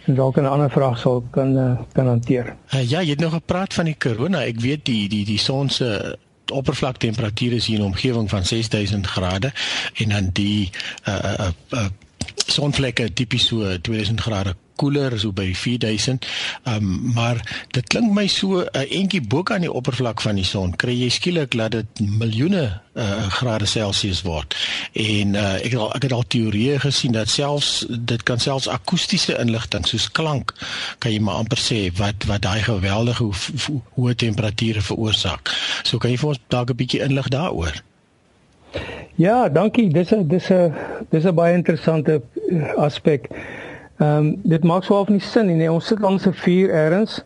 en 0.09 0.15
dalk 0.15 0.37
'n 0.37 0.45
ander 0.45 0.71
vraag 0.71 0.99
sal 0.99 1.25
kan 1.31 1.57
uh, 1.57 1.79
kan 1.93 2.07
hanteer. 2.07 2.57
Uh, 2.75 2.85
ja, 2.91 3.01
jy 3.01 3.11
het 3.11 3.21
nog 3.21 3.33
gepraat 3.33 3.75
van 3.75 3.85
die 3.85 3.97
korona. 3.99 4.45
Ek 4.45 4.61
weet 4.61 4.85
die 4.85 5.09
die 5.09 5.25
die 5.25 5.39
son 5.39 5.69
se 5.69 6.19
oppervlaktemperatuur 6.53 7.53
is 7.53 7.67
hier 7.67 7.79
in 7.79 7.85
'n 7.85 7.87
omgewing 7.87 8.31
van 8.31 8.45
6000 8.45 9.07
grade 9.07 9.53
en 9.95 10.09
dan 10.09 10.31
die 10.33 10.71
uh 11.09 11.15
uh, 11.25 11.49
uh 11.71 11.87
sonvlekke 12.47 13.13
tipies 13.13 13.47
so 13.47 13.79
2000 13.81 14.21
grade 14.21 14.55
koeler 14.79 15.19
so 15.19 15.33
by 15.33 15.51
4000. 15.55 16.27
Ehm 16.65 16.77
um, 16.77 17.13
maar 17.15 17.41
dit 17.75 17.87
klink 17.87 18.13
my 18.15 18.27
so 18.27 18.63
'n 18.63 18.69
uh, 18.73 19.01
entjie 19.01 19.23
bo 19.23 19.43
aan 19.45 19.67
die 19.67 19.73
oppervlak 19.73 20.21
van 20.21 20.35
die 20.35 20.45
son. 20.45 20.77
Kry 20.77 20.95
jy 20.95 21.09
skielik 21.09 21.57
dat 21.57 21.71
dit 21.73 22.01
miljoene 22.01 22.81
uh, 22.95 23.27
grade 23.39 23.67
Celsius 23.67 24.23
word. 24.23 24.57
En 24.93 25.35
uh, 25.35 25.55
ek 25.65 25.73
het 25.73 25.81
al 25.81 25.95
ek 25.95 26.03
het 26.03 26.13
al 26.13 26.27
teorieë 26.27 26.79
gesien 26.83 27.13
dat 27.13 27.29
selfs 27.29 27.87
dit 27.89 28.23
kan 28.23 28.39
selfs 28.39 28.69
akoestiese 28.69 29.39
inligting 29.39 29.87
soos 29.87 30.11
klank 30.11 30.55
kan 30.99 31.13
jy 31.13 31.21
maar 31.21 31.43
amper 31.43 31.61
sê 31.63 31.81
wat 31.99 32.27
wat 32.31 32.43
daai 32.43 32.63
geweldige 32.63 33.25
ho 33.25 33.33
hoë 33.97 34.15
temperature 34.15 34.83
veroorsaak. 34.83 35.53
So 35.83 35.99
kan 35.99 36.11
jy 36.11 36.19
vir 36.19 36.29
ons 36.35 36.41
dalk 36.49 36.71
'n 36.71 36.77
bietjie 36.77 37.03
inlig 37.03 37.29
daaroor? 37.29 37.83
Ja, 39.15 39.49
dankie. 39.49 39.89
Dis 39.93 40.13
'n 40.15 40.29
dis 40.29 40.51
'n 40.51 40.73
dis 41.11 41.25
'n 41.25 41.35
baie 41.35 41.55
interessante 41.55 42.23
aspek. 42.77 43.29
Ehm 43.99 44.17
um, 44.17 44.41
dit 44.43 44.65
maak 44.65 44.85
swaar 44.85 45.05
van 45.05 45.19
die 45.19 45.27
sin 45.27 45.47
nie. 45.47 45.57
Nee, 45.57 45.73
ons 45.73 45.87
sit 45.87 45.99
langs 45.99 46.27
'n 46.27 46.33
vuur 46.33 46.71
eers 46.71 47.25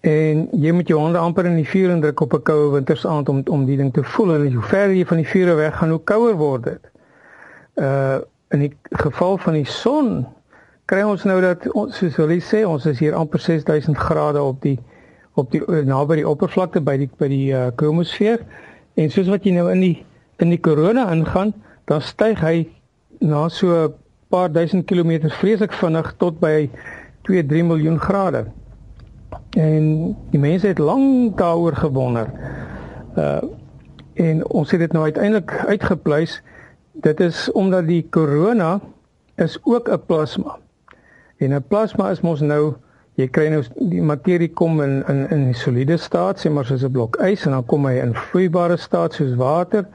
en 0.00 0.48
jy 0.52 0.72
moet 0.72 0.88
jou 0.88 1.00
hande 1.00 1.18
amper 1.18 1.44
in 1.44 1.56
die 1.56 1.68
vuur 1.68 1.90
indruk 1.90 2.20
op 2.20 2.32
'n 2.32 2.42
koue 2.42 2.70
wintersaand 2.72 3.28
om 3.28 3.42
om 3.44 3.64
die 3.64 3.76
ding 3.76 3.92
te 3.92 4.04
voel 4.04 4.34
en 4.34 4.52
hoe 4.52 4.62
verder 4.62 4.96
jy 4.96 5.06
van 5.06 5.16
die 5.16 5.26
vuur 5.28 5.56
weg 5.56 5.76
gaan, 5.76 5.90
hoe 5.90 6.04
kouer 6.04 6.36
word 6.36 6.64
dit. 6.64 6.90
Uh 7.74 8.18
in 8.50 8.58
die 8.58 8.76
geval 8.90 9.38
van 9.38 9.52
die 9.52 9.64
son 9.64 10.26
kry 10.84 11.02
ons 11.02 11.24
nou 11.24 11.40
dat 11.40 11.68
ons 11.72 11.96
soos 11.96 12.16
hulle 12.16 12.40
sê, 12.40 12.64
ons 12.66 12.86
is 12.86 12.98
hier 12.98 13.14
amper 13.14 13.38
6000 13.38 13.96
grade 13.96 14.42
op 14.42 14.62
die 14.62 14.78
op 15.34 15.50
die 15.50 15.62
naby 15.84 16.16
die 16.16 16.28
oppervlakte 16.28 16.80
by 16.80 16.96
die 16.96 17.10
by 17.18 17.28
die 17.28 17.52
uh, 17.52 17.68
kromosfeer 17.76 18.40
en 18.94 19.10
soos 19.10 19.28
wat 19.28 19.44
jy 19.44 19.52
nou 19.52 19.70
in 19.70 19.80
die 19.80 20.04
in 20.38 20.48
die 20.48 20.60
korona 20.60 21.10
ingaan, 21.12 21.52
dan 21.84 22.00
styg 22.00 22.40
hy 22.40 22.68
na 23.20 23.48
so 23.48 23.92
paar 24.30 24.52
duisend 24.52 24.86
kilometer 24.86 25.30
vreeslik 25.30 25.72
vinnig 25.72 26.14
tot 26.22 26.38
by 26.40 26.70
2-3 27.28 27.64
miljoen 27.66 27.98
grade. 27.98 28.44
En 29.58 29.86
die 30.30 30.40
mense 30.40 30.70
het 30.70 30.78
lank 30.78 31.38
daaroor 31.38 31.76
gewonder. 31.76 32.30
Uh 33.16 33.40
en 34.20 34.42
ons 34.52 34.70
het 34.70 34.80
dit 34.80 34.92
nou 34.92 35.04
uiteindelik 35.04 35.52
uitgepleis. 35.66 36.42
Dit 36.92 37.20
is 37.24 37.52
omdat 37.56 37.86
die 37.86 38.02
korona 38.10 38.80
is 39.40 39.56
ook 39.62 39.88
'n 39.88 40.02
plasma. 40.06 40.58
En 41.36 41.54
'n 41.54 41.64
plasma 41.68 42.10
is 42.10 42.20
mos 42.20 42.40
nou 42.40 42.74
jy 43.14 43.28
kry 43.28 43.48
nou 43.48 43.62
die 43.76 44.02
materie 44.02 44.52
kom 44.52 44.82
in 44.82 45.04
in 45.08 45.30
in 45.30 45.54
soliede 45.54 45.96
staat, 45.96 46.38
sê 46.38 46.50
maar 46.50 46.64
soos 46.64 46.84
'n 46.84 46.92
blok 46.92 47.16
ys 47.16 47.46
en 47.46 47.50
dan 47.50 47.66
kom 47.66 47.86
hy 47.86 47.92
in 47.92 48.14
vloeibare 48.14 48.76
staat 48.76 49.12
soos 49.12 49.34
water 49.34 49.86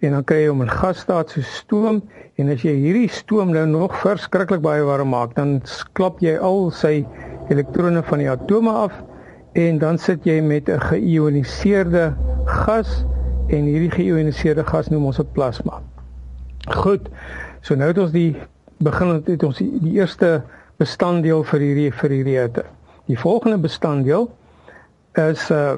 en 0.00 0.16
dan 0.16 0.24
kry 0.24 0.42
jy 0.42 0.48
hom 0.48 0.62
in 0.64 0.72
gasstaat 0.72 1.32
soos 1.34 1.48
stoom 1.60 2.00
en 2.40 2.52
as 2.52 2.64
jy 2.64 2.72
hierdie 2.78 3.10
stoom 3.12 3.52
nou 3.52 3.66
nog 3.68 3.96
verskriklik 4.00 4.62
baie 4.64 4.84
warm 4.86 5.12
maak, 5.12 5.34
dan 5.36 5.58
klap 5.98 6.22
jy 6.24 6.38
al 6.40 6.70
sy 6.72 7.04
elektrone 7.52 8.02
van 8.08 8.22
die 8.22 8.30
atome 8.30 8.72
af 8.86 8.96
en 9.58 9.80
dan 9.82 9.98
sit 9.98 10.24
jy 10.24 10.40
met 10.40 10.68
'n 10.68 10.80
geïoniseerde 10.80 12.14
gas 12.46 13.04
en 13.48 13.66
hierdie 13.66 13.90
geïoniseerde 13.90 14.64
gas 14.64 14.88
noem 14.88 15.06
ons 15.10 15.20
'n 15.20 15.28
plasma. 15.32 15.82
Goed. 16.68 17.08
So 17.60 17.74
nou 17.74 17.88
het 17.88 17.98
ons 17.98 18.12
die 18.12 18.36
begin 18.78 19.22
het 19.26 19.42
ons 19.42 19.58
die, 19.58 19.78
die 19.80 19.92
eerste 19.92 20.42
bestanddeel 20.76 21.42
vir 21.44 21.60
hierdie 21.60 21.92
vir 21.92 22.10
hierdie 22.10 22.38
hitte. 22.38 22.64
Die 23.06 23.18
volgende 23.18 23.58
bestanddeel 23.58 24.30
is 25.14 25.50
uh 25.50 25.76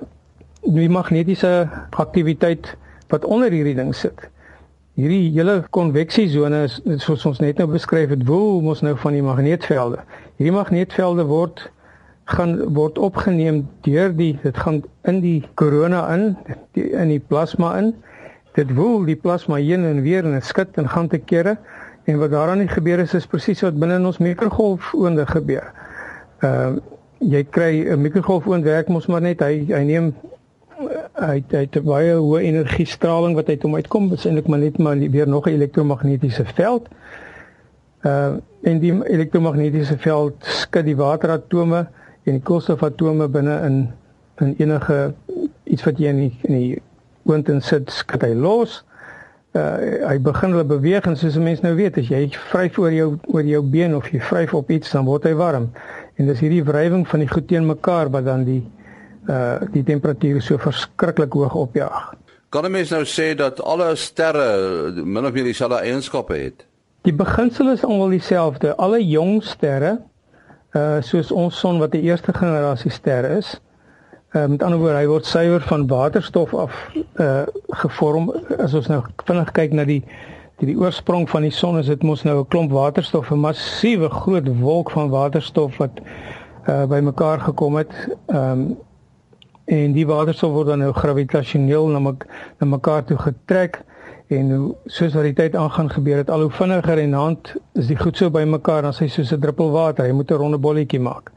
die 0.62 0.88
magnetiese 0.88 1.68
aktiwiteit 1.90 2.76
wat 3.12 3.24
onder 3.28 3.52
hierdie 3.52 3.76
ding 3.78 3.92
sit. 3.96 4.24
Hierdie 4.98 5.30
hele 5.32 5.62
konveksiesone 5.72 6.64
is 6.68 6.80
soos 7.04 7.24
ons 7.28 7.40
net 7.40 7.60
nou 7.60 7.68
beskryf 7.70 8.12
het, 8.12 8.26
woel 8.28 8.64
ons 8.72 8.82
nou 8.84 8.96
van 9.04 9.16
die 9.16 9.24
magneetvelde. 9.24 10.02
Hierdie 10.40 10.56
magneetvelde 10.56 11.28
word 11.28 11.66
gaan 12.32 12.56
word 12.76 12.98
opgeneem 13.02 13.64
deur 13.86 14.12
die 14.16 14.32
dit 14.42 14.56
gaan 14.64 14.82
in 15.10 15.20
die 15.24 15.40
korona 15.60 16.06
in 16.14 16.32
die, 16.76 16.90
in 16.90 17.12
die 17.12 17.20
plasma 17.20 17.76
in. 17.80 17.94
Dit 18.56 18.72
woel 18.76 19.06
die 19.08 19.16
plasma 19.16 19.56
heen 19.60 19.84
en 19.88 20.02
weer 20.04 20.24
en 20.24 20.36
dit 20.36 20.44
skud 20.44 20.76
en 20.80 20.88
gaan 20.88 21.08
te 21.08 21.18
kere 21.18 21.56
En 22.04 22.18
wat 22.18 22.30
daaraan 22.30 22.58
nie 22.58 22.68
gebeur 22.68 22.98
is 22.98 23.14
is 23.14 23.26
presies 23.26 23.60
wat 23.60 23.78
binne 23.78 23.94
in 23.94 24.06
ons 24.06 24.18
mikrogolfoonde 24.18 25.26
gebeur. 25.26 25.70
Ehm 26.40 26.74
uh, 26.74 26.80
jy 27.22 27.44
kry 27.54 27.86
'n 27.86 28.00
mikrogolfoond 28.02 28.64
werk 28.64 28.88
mos 28.88 29.06
maar 29.06 29.20
net 29.22 29.40
hy 29.40 29.62
hy 29.68 29.82
neem 29.86 30.08
hy 30.88 31.42
hy 31.50 31.62
het 31.64 31.78
baie 31.86 32.14
hoë 32.18 32.42
energiestraling 32.48 33.34
wat 33.38 33.48
uit 33.48 33.64
hom 33.66 33.74
uitkom, 33.78 34.10
eintlik 34.14 34.48
maar 34.50 34.62
net 34.62 34.78
maar 34.78 34.96
weer 34.96 35.28
nog 35.28 35.46
'n 35.46 35.56
elektromagnetiese 35.58 36.44
veld. 36.54 36.88
Uh 38.04 38.36
en 38.62 38.78
die 38.78 38.92
elektromagnetiese 39.04 39.98
veld 39.98 40.34
skud 40.46 40.84
die 40.84 40.96
wateratome 40.96 41.86
en 42.22 42.32
die 42.32 42.42
koolstofatome 42.42 43.28
binne 43.28 43.60
in 43.66 43.88
in 44.40 44.54
enige 44.58 45.14
iets 45.64 45.84
wat 45.84 45.98
jy 45.98 46.08
in 46.08 46.16
die, 46.16 46.38
in 46.42 46.54
die 46.54 46.82
oond 47.24 47.48
insit, 47.48 47.90
skud 47.90 48.22
hy 48.22 48.34
los. 48.34 48.84
Uh, 49.52 49.76
hy 50.08 50.18
begin 50.18 50.50
hulle 50.50 50.64
beweeg 50.64 51.06
en 51.06 51.16
soos 51.16 51.36
'n 51.36 51.42
mens 51.42 51.60
nou 51.60 51.74
weet 51.74 51.98
as 51.98 52.08
jy 52.08 52.28
vryf 52.50 52.78
oor 52.78 52.92
jou 52.92 53.18
oor 53.26 53.44
jou 53.44 53.62
been 53.62 53.94
of 53.94 54.08
jy 54.08 54.20
vryf 54.20 54.54
op 54.54 54.70
iets 54.70 54.90
dan 54.90 55.04
word 55.04 55.24
hy 55.24 55.34
warm. 55.34 55.70
En 56.16 56.26
dis 56.26 56.40
hierdie 56.40 56.64
wrywing 56.64 57.08
van 57.08 57.20
die 57.20 57.28
goed 57.28 57.48
teen 57.48 57.66
mekaar 57.66 58.10
wat 58.10 58.24
dan 58.24 58.44
die 58.44 58.62
uh 58.62 58.81
die 59.72 59.84
temperatuur 59.86 60.42
so 60.42 60.58
verskriklik 60.58 61.32
hoog 61.32 61.54
opjaag. 61.54 62.14
Kan 62.50 62.64
'n 62.64 62.70
mens 62.70 62.90
nou 62.90 63.04
sê 63.04 63.34
dat 63.34 63.62
alle 63.62 63.96
sterre 63.96 64.92
min 65.04 65.26
of 65.26 65.32
meer 65.32 65.44
dieselfde 65.44 65.78
eienskappe 65.78 66.34
het? 66.34 66.66
Die 67.02 67.14
beginsel 67.14 67.70
is 67.70 67.84
almal 67.84 68.08
dieselfde. 68.08 68.76
Alle 68.76 69.06
jong 69.06 69.44
sterre 69.44 69.98
uh 70.74 71.00
soos 71.00 71.32
ons 71.32 71.58
son 71.58 71.78
wat 71.78 71.92
die 71.92 72.02
eerste 72.02 72.32
generasie 72.32 72.90
sterre 72.90 73.36
is, 73.36 73.60
Uh, 74.32 74.46
met 74.46 74.62
ander 74.62 74.78
woorde, 74.78 74.96
hy 74.96 75.08
word 75.10 75.26
suiwer 75.28 75.60
van 75.68 75.82
waterstof 75.86 76.54
af 76.56 76.76
uh 77.20 77.42
gevorm. 77.82 78.30
As 78.56 78.72
ons 78.72 78.86
nou 78.88 79.02
vinnig 79.28 79.50
kyk 79.52 79.74
na 79.76 79.84
die 79.84 79.98
die, 80.56 80.70
die 80.70 80.76
oorsprong 80.78 81.26
van 81.28 81.44
die 81.44 81.52
son, 81.52 81.76
is 81.76 81.90
dit 81.90 82.02
mos 82.02 82.22
nou 82.24 82.38
'n 82.40 82.48
klomp 82.48 82.72
waterstof, 82.72 83.28
'n 83.28 83.42
massiewe 83.44 84.08
groot 84.08 84.48
wolk 84.60 84.90
van 84.90 85.10
waterstof 85.12 85.76
wat 85.76 86.00
uh 86.64 86.86
bymekaar 86.88 87.44
gekom 87.44 87.76
het. 87.76 87.92
Ehm 88.32 88.50
um, 88.50 88.64
en 89.64 89.92
die 89.92 90.06
waterstof 90.06 90.52
word 90.52 90.72
dan 90.72 90.78
nou 90.78 90.92
gravitasioneel 90.92 91.86
na 91.92 91.98
mek 91.98 92.26
na 92.60 92.66
mekaar 92.66 93.04
toe 93.04 93.18
getrek 93.18 93.82
en 94.32 94.50
hoe 94.50 94.74
soos 94.86 95.14
wat 95.14 95.28
die 95.28 95.36
tyd 95.36 95.56
aangaan 95.56 95.90
gebeur 95.92 96.22
dit 96.22 96.30
al 96.30 96.46
hoe 96.46 96.50
vinniger 96.56 96.98
en 96.98 97.16
hand 97.18 97.54
is 97.78 97.90
die 97.90 97.98
goed 97.98 98.16
so 98.16 98.30
bymekaar 98.32 98.82
dan 98.82 98.94
sy 98.96 99.08
soos 99.08 99.32
'n 99.32 99.40
druppel 99.40 99.70
water. 99.70 100.04
Hy 100.04 100.12
moet 100.12 100.30
'n 100.30 100.40
ronde 100.40 100.58
bolletjie 100.58 101.00
maak. 101.00 101.30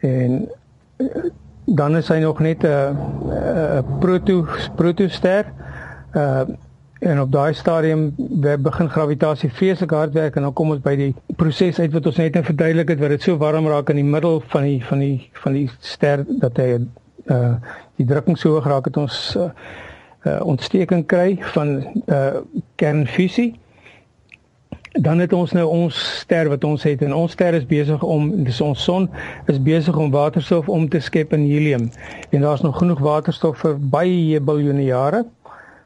En 0.00 0.48
dan 1.66 1.96
is 1.96 2.08
hy 2.08 2.18
nog 2.18 2.40
net 2.40 2.64
'n 2.64 2.96
'n 3.78 3.98
proto 4.00 4.46
protoster. 4.76 5.52
Uh 6.14 6.44
en 6.98 7.20
op 7.20 7.32
daai 7.32 7.54
stadium 7.54 8.14
begin 8.58 8.88
gravitasie 8.88 9.50
vreeslik 9.52 9.90
hard 9.90 10.12
werk 10.12 10.36
en 10.36 10.42
dan 10.42 10.52
kom 10.52 10.70
ons 10.70 10.80
by 10.80 10.96
die 10.96 11.14
proses 11.36 11.78
uit 11.78 11.92
wat 11.92 12.06
ons 12.06 12.16
net 12.16 12.34
nou 12.34 12.44
verduidelik 12.44 12.88
het 12.88 13.00
wat 13.00 13.08
dit 13.08 13.22
so 13.22 13.36
warm 13.36 13.68
raak 13.68 13.90
in 13.92 14.00
die 14.00 14.10
middel 14.14 14.40
van 14.48 14.62
die 14.62 14.84
van 14.84 14.98
die 14.98 15.30
van 15.32 15.52
die 15.52 15.70
ster 15.80 16.24
dat 16.40 16.56
hy 16.56 16.78
uh 17.32 17.54
die 17.96 18.06
drukking 18.06 18.38
so 18.38 18.52
hoog 18.52 18.66
raak 18.68 18.84
het 18.84 18.96
ons 18.96 19.36
uh, 19.36 19.50
uh 20.26 20.40
ontsteking 20.44 21.06
kry 21.06 21.38
van 21.54 21.78
uh 22.06 22.42
kernfusie. 22.74 23.54
Dan 24.92 25.18
het 25.18 25.32
ons 25.32 25.52
nou 25.52 25.66
ons 25.68 25.96
ster 26.20 26.48
wat 26.48 26.64
ons 26.64 26.82
het. 26.82 27.02
En 27.02 27.14
ons 27.14 27.32
ster 27.32 27.54
is 27.54 27.66
besig 27.66 28.02
om 28.02 28.30
dis 28.44 28.60
ons 28.60 28.82
son 28.82 29.10
is 29.46 29.62
besig 29.62 29.96
om 29.96 30.10
waterstof 30.10 30.68
om 30.68 30.88
te 30.88 31.00
skep 31.00 31.32
in 31.32 31.44
helium. 31.44 31.90
En 32.30 32.40
daar's 32.40 32.64
nog 32.64 32.78
genoeg 32.78 33.00
waterstof 33.04 33.58
vir 33.58 33.76
baie 33.80 34.40
biljoene 34.40 34.84
jare. 34.84 35.24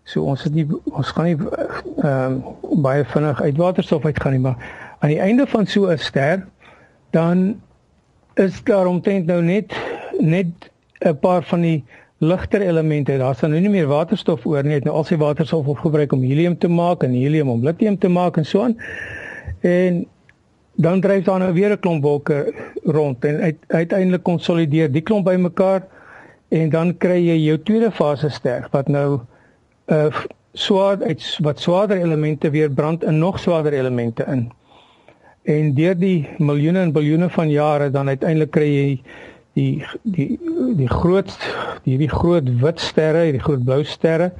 So 0.04 0.22
ons 0.22 0.42
het 0.42 0.54
nie 0.54 0.66
ons 0.90 1.10
gaan 1.14 1.28
nie 1.30 1.36
ehm 1.36 2.38
uh, 2.40 2.78
baie 2.82 3.04
vinnig 3.04 3.42
uit 3.42 3.56
waterstof 3.56 4.04
uitgaan 4.04 4.32
nie, 4.32 4.40
maar 4.40 4.56
aan 5.00 5.12
die 5.12 5.20
einde 5.20 5.46
van 5.46 5.66
so 5.66 5.90
'n 5.90 5.98
ster 5.98 6.46
dan 7.10 7.60
is 8.34 8.62
daar 8.64 8.86
omtrent 8.86 9.26
nou 9.26 9.42
net 9.42 9.74
net 10.18 10.69
'n 11.00 11.18
paar 11.18 11.42
van 11.42 11.60
die 11.60 11.84
ligter 12.18 12.60
elemente. 12.60 13.18
Daar's 13.18 13.40
nou 13.40 13.60
nie 13.60 13.68
meer 13.68 13.86
waterstof 13.86 14.46
oor 14.46 14.64
nie. 14.64 14.74
Het 14.74 14.84
nou 14.84 14.96
al 14.96 15.04
sy 15.04 15.16
waterstof 15.16 15.66
opgebruik 15.66 16.12
om 16.12 16.22
helium 16.22 16.58
te 16.58 16.68
maak 16.68 17.02
en 17.02 17.12
helium 17.12 17.48
om 17.48 17.64
lithium 17.64 17.98
te 17.98 18.08
maak 18.08 18.36
en 18.36 18.44
so 18.44 18.62
aan. 18.62 18.76
En 19.60 20.06
dan 20.74 21.00
dryf 21.00 21.24
daar 21.24 21.38
nou 21.38 21.52
weer 21.52 21.72
'n 21.72 21.80
klomp 21.80 22.02
wolke 22.02 22.54
rond 22.84 23.24
en 23.24 23.40
uit, 23.40 23.56
uiteindelik 23.66 24.22
konsolideer 24.22 24.92
die 24.92 25.02
klomp 25.02 25.24
bymekaar 25.24 25.86
en 26.48 26.70
dan 26.70 26.96
kry 26.96 27.18
jy 27.26 27.36
jou 27.36 27.58
tweede 27.62 27.90
fase 27.90 28.28
ster 28.28 28.68
wat 28.70 28.88
nou 28.88 29.20
'n 29.86 29.94
uh, 29.94 30.14
swaar 30.52 31.02
uit 31.02 31.38
wat 31.40 31.60
swaarder 31.60 31.96
elemente 31.96 32.50
weer 32.50 32.70
brand 32.70 33.04
in 33.04 33.18
nog 33.18 33.38
swaarder 33.38 33.72
elemente 33.72 34.24
in. 34.26 34.50
En 35.42 35.74
deur 35.74 35.98
die 35.98 36.28
miljoene 36.38 36.78
en 36.78 36.92
biljoene 36.92 37.30
van 37.30 37.50
jare 37.50 37.90
dan 37.90 38.08
uiteindelik 38.08 38.50
kry 38.50 38.68
jy 38.74 39.00
die 39.60 39.84
die 40.16 40.38
die 40.78 40.88
groot 40.90 41.32
hierdie 41.84 42.10
groot 42.10 42.48
wit 42.62 42.80
sterre, 42.80 43.26
hierdie 43.28 43.44
groot 43.44 43.62
blou 43.66 43.82
sterre, 43.84 44.30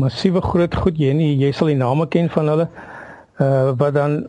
massiewe 0.00 0.42
groot 0.44 0.74
goed 0.84 1.00
jy 1.00 1.12
nie 1.16 1.32
jy 1.40 1.52
sal 1.56 1.72
die 1.72 1.80
name 1.80 2.08
ken 2.12 2.30
van 2.36 2.52
hulle 2.52 2.68
uh 3.40 3.72
wat 3.80 3.96
dan 3.96 4.22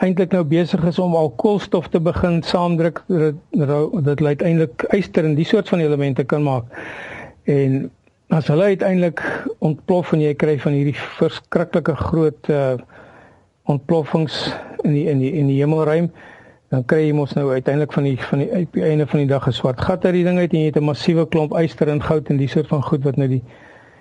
eintlik 0.00 0.32
nou 0.32 0.42
besig 0.48 0.84
is 0.88 0.98
om 1.02 1.14
al 1.16 1.30
koolstof 1.42 1.90
te 1.92 2.00
begin 2.00 2.40
saamdruk 2.46 3.02
dit 3.08 4.22
lei 4.24 4.34
uiteindelik 4.34 4.84
yster 4.96 5.28
en 5.28 5.36
die 5.36 5.48
soort 5.48 5.68
van 5.68 5.82
elemente 5.84 6.24
kan 6.24 6.42
maak. 6.42 6.64
En 7.44 7.90
as 8.32 8.48
hulle 8.48 8.70
uiteindelik 8.72 9.20
ontplof 9.58 10.14
en 10.14 10.22
jy 10.24 10.32
kry 10.40 10.56
van 10.62 10.76
hierdie 10.78 10.96
verskriklike 11.18 11.96
groot 12.08 12.50
uh 12.54 12.78
ontploffings 13.70 14.36
in 14.82 14.94
die 14.96 15.04
in 15.06 15.20
die 15.22 15.30
in 15.38 15.50
die 15.50 15.60
hemelruim 15.60 16.08
dan 16.70 16.84
kry 16.86 17.00
jy 17.08 17.14
mos 17.18 17.32
nou 17.34 17.48
uiteindelik 17.50 17.92
van 17.92 18.06
die 18.06 18.16
van 18.22 18.38
die 18.38 18.50
uit 18.52 18.68
die 18.72 18.82
einde 18.86 19.06
van 19.06 19.18
die 19.18 19.28
dag 19.28 19.46
'n 19.46 19.52
swart 19.52 19.80
gat 19.80 20.04
uit 20.04 20.14
die 20.14 20.24
ding 20.24 20.38
uit 20.38 20.52
en 20.52 20.58
jy 20.58 20.66
het 20.66 20.76
'n 20.76 20.84
massiewe 20.84 21.26
klomp 21.26 21.52
yster 21.58 21.88
en 21.88 22.02
goud 22.02 22.30
en 22.30 22.36
die 22.36 22.48
soort 22.48 22.66
van 22.66 22.82
goed 22.82 23.04
wat 23.04 23.16
nou 23.16 23.28
die 23.28 23.42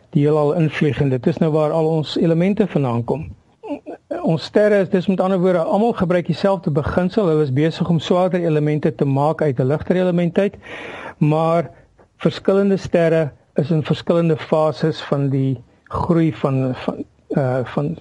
die 0.10 0.23
heelal 0.25 0.53
invlieg 0.53 1.01
en 1.01 1.10
dit 1.10 1.27
is 1.27 1.38
nou 1.38 1.51
waar 1.51 1.71
al 1.71 1.86
ons 1.86 2.17
elemente 2.17 2.67
vandaan 2.67 3.03
kom. 3.03 3.27
Ons 4.21 4.43
sterre 4.43 4.82
is 4.82 4.89
dis 4.89 5.08
met 5.08 5.21
ander 5.21 5.39
woorde 5.39 5.60
almal 5.60 5.93
gebruik 5.93 6.25
dieselfde 6.25 6.71
beginsel. 6.71 7.27
Hulle 7.27 7.43
is 7.43 7.53
besig 7.53 7.89
om 7.89 7.99
swaarder 7.99 8.41
elemente 8.41 8.95
te 8.95 9.05
maak 9.05 9.41
uit 9.41 9.60
'n 9.60 9.67
ligter 9.67 9.95
element 9.95 10.38
uit. 10.38 10.55
Maar 11.17 11.69
verskillende 12.17 12.77
sterre 12.77 13.32
is 13.55 13.71
in 13.71 13.84
verskillende 13.84 14.38
fases 14.38 15.01
van 15.01 15.29
die 15.29 15.62
groei 15.84 16.34
van 16.34 16.75
van 16.75 17.03
uh 17.29 17.60
van 17.63 17.97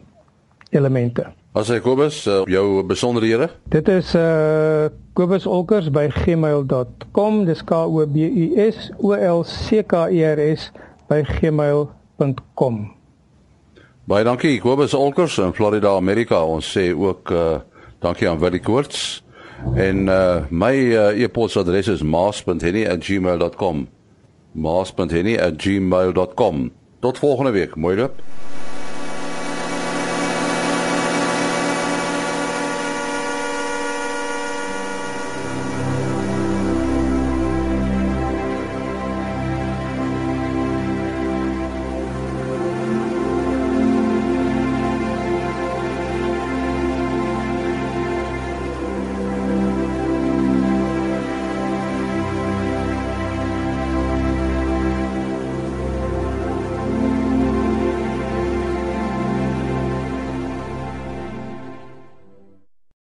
elemente. 0.71 1.38
As 1.57 1.71
hy 1.73 1.79
Kobus, 1.81 2.27
uh, 2.29 2.45
jou 2.45 2.85
besonderhede? 2.85 3.49
Dit 3.73 3.89
is 3.89 4.13
uh 4.15 4.93
kobusolkers 5.17 5.89
by 5.91 6.09
gmail.com. 6.13 7.45
Dis 7.49 7.65
K 7.65 7.73
O 7.89 8.05
B 8.07 8.29
U 8.29 8.53
S 8.61 8.93
O 9.01 9.13
L 9.17 9.41
C 9.45 9.83
K 9.83 10.09
E 10.13 10.25
R 10.29 10.39
S 10.53 10.71
by 11.09 11.23
gmail.com. 11.25 12.93
Baie 14.09 14.25
dankie 14.25 14.61
Kobus 14.61 14.95
Olkers 14.95 15.39
in 15.41 15.53
Florida, 15.57 15.97
Amerika. 15.97 16.45
Ons 16.45 16.73
sê 16.77 16.93
ook 16.93 17.31
uh 17.33 17.59
dankie 18.05 18.29
aan 18.29 18.39
Willie 18.39 18.61
Koorts. 18.61 19.25
En 19.75 20.07
uh 20.07 20.45
my 20.51 20.75
uh, 20.93 21.17
e-posadres 21.17 21.89
is 21.89 22.03
maas.henny@gmail.com. 22.03 23.89
maas.henny@gmail.com. 24.53 26.71
Tot 27.01 27.19
volgende 27.19 27.51
week. 27.51 27.77
Mooi 27.77 27.97
loop. 27.97 28.13